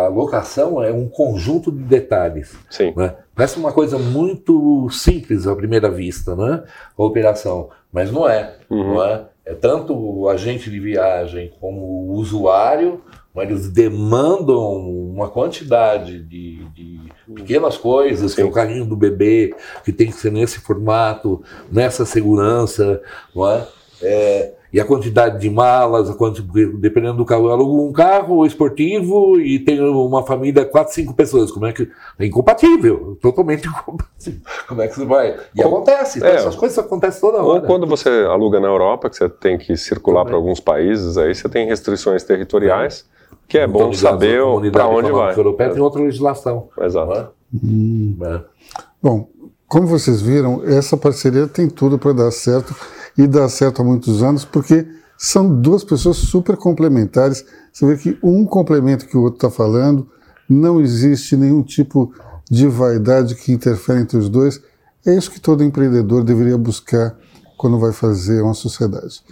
a 0.04 0.08
locação 0.08 0.82
é 0.82 0.92
um 0.92 1.08
conjunto 1.08 1.70
de 1.72 1.82
detalhes. 1.82 2.56
Sim. 2.70 2.92
né? 2.96 3.14
Parece 3.34 3.58
uma 3.58 3.72
coisa 3.72 3.98
muito 3.98 4.88
simples 4.90 5.46
à 5.46 5.56
primeira 5.56 5.90
vista, 5.90 6.36
né? 6.36 6.62
A 6.96 7.02
operação, 7.02 7.70
mas 7.92 8.10
não 8.12 8.28
é, 8.28 8.54
Uhum. 8.70 8.94
não 8.94 9.04
é? 9.04 9.24
É 9.44 9.54
tanto 9.54 9.92
o 9.92 10.28
agente 10.28 10.70
de 10.70 10.78
viagem 10.78 11.52
como 11.60 11.80
o 11.80 12.12
usuário, 12.12 13.00
mas 13.34 13.48
eles 13.48 13.68
demandam 13.70 14.58
uma 14.88 15.28
quantidade 15.28 16.18
de, 16.24 16.64
de 16.74 17.00
pequenas 17.34 17.76
coisas, 17.76 18.34
que 18.34 18.40
é 18.40 18.44
o 18.44 18.50
carrinho 18.50 18.84
do 18.84 18.96
bebê, 18.96 19.54
que 19.84 19.92
tem 19.92 20.08
que 20.08 20.12
ser 20.14 20.30
nesse 20.32 20.60
formato, 20.60 21.42
nessa 21.70 22.04
segurança, 22.04 23.00
não 23.34 23.48
é? 23.48 23.66
É, 24.04 24.52
e 24.72 24.80
a 24.80 24.84
quantidade 24.84 25.38
de 25.38 25.48
malas, 25.48 26.10
a 26.10 26.14
quanti- 26.14 26.42
porque 26.42 26.66
dependendo 26.78 27.18
do 27.18 27.24
carro, 27.24 27.44
eu 27.46 27.52
alugo 27.52 27.86
um 27.86 27.92
carro 27.92 28.44
esportivo 28.44 29.38
e 29.38 29.58
tenho 29.60 30.04
uma 30.04 30.24
família, 30.24 30.64
quatro, 30.64 30.92
cinco 30.92 31.14
pessoas. 31.14 31.52
Como 31.52 31.66
é 31.66 31.72
que. 31.72 31.88
É 32.18 32.24
incompatível, 32.26 33.16
totalmente 33.22 33.64
incompatível. 33.68 34.40
Como 34.66 34.82
é 34.82 34.88
que 34.88 34.94
você 34.96 35.04
vai? 35.04 35.36
E 35.54 35.60
Ou- 35.62 35.68
acontece, 35.68 36.18
então 36.18 36.30
é. 36.30 36.34
essas 36.34 36.56
coisas 36.56 36.76
acontecem 36.78 37.20
toda 37.20 37.42
Ou 37.42 37.50
hora. 37.50 37.66
quando 37.66 37.86
você 37.86 38.08
aluga 38.28 38.58
na 38.58 38.66
Europa, 38.68 39.08
que 39.08 39.16
você 39.16 39.28
tem 39.28 39.56
que 39.58 39.76
circular 39.76 40.24
para 40.24 40.34
alguns 40.36 40.58
países, 40.58 41.16
aí 41.18 41.34
você 41.34 41.48
tem 41.48 41.66
restrições 41.66 42.24
territoriais, 42.24 43.06
que 43.48 43.58
é 43.58 43.66
bom 43.66 43.78
Comunidade- 43.80 44.00
saber 44.00 44.70
para 44.70 44.88
onde 44.88 45.10
vai. 45.12 45.34
Europeia 45.36 45.70
tem 45.70 45.82
outra 45.82 46.02
legislação. 46.02 46.68
Exato. 46.80 47.12
é? 47.12 47.26
É. 48.24 48.40
Bom, 49.02 49.28
como 49.66 49.86
vocês 49.86 50.20
viram, 50.22 50.62
essa 50.64 50.96
parceria 50.96 51.46
tem 51.46 51.68
tudo 51.68 51.98
para 51.98 52.12
dar 52.12 52.30
certo 52.30 52.74
e 53.16 53.26
dar 53.26 53.48
certo 53.48 53.82
há 53.82 53.84
muitos 53.84 54.22
anos, 54.22 54.44
porque 54.44 54.86
são 55.18 55.60
duas 55.60 55.84
pessoas 55.84 56.16
super 56.16 56.56
complementares. 56.56 57.44
Você 57.72 57.86
vê 57.86 57.96
que 57.96 58.18
um 58.22 58.44
complementa 58.44 59.04
o 59.04 59.08
que 59.08 59.16
o 59.16 59.22
outro 59.22 59.36
está 59.36 59.50
falando, 59.50 60.08
não 60.48 60.80
existe 60.80 61.36
nenhum 61.36 61.62
tipo 61.62 62.12
de 62.50 62.66
vaidade 62.66 63.34
que 63.34 63.52
interfere 63.52 64.00
entre 64.00 64.18
os 64.18 64.28
dois. 64.28 64.60
É 65.06 65.14
isso 65.14 65.30
que 65.30 65.40
todo 65.40 65.64
empreendedor 65.64 66.22
deveria 66.24 66.56
buscar 66.58 67.16
quando 67.56 67.78
vai 67.78 67.92
fazer 67.92 68.42
uma 68.42 68.54
sociedade. 68.54 69.22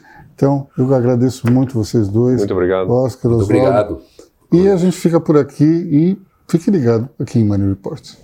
Então, 0.40 0.68
eu 0.78 0.94
agradeço 0.94 1.52
muito 1.52 1.74
vocês 1.74 2.08
dois. 2.08 2.38
Muito 2.38 2.54
obrigado. 2.54 2.90
Oscar, 2.90 3.30
Muito 3.30 3.42
Oswaldo. 3.42 3.68
obrigado. 3.68 4.00
E 4.50 4.68
a 4.70 4.76
gente 4.76 4.96
fica 4.96 5.20
por 5.20 5.36
aqui 5.36 5.64
e 5.66 6.18
fique 6.48 6.70
ligado 6.70 7.10
aqui 7.18 7.38
em 7.38 7.44
Money 7.44 7.68
Report. 7.68 8.14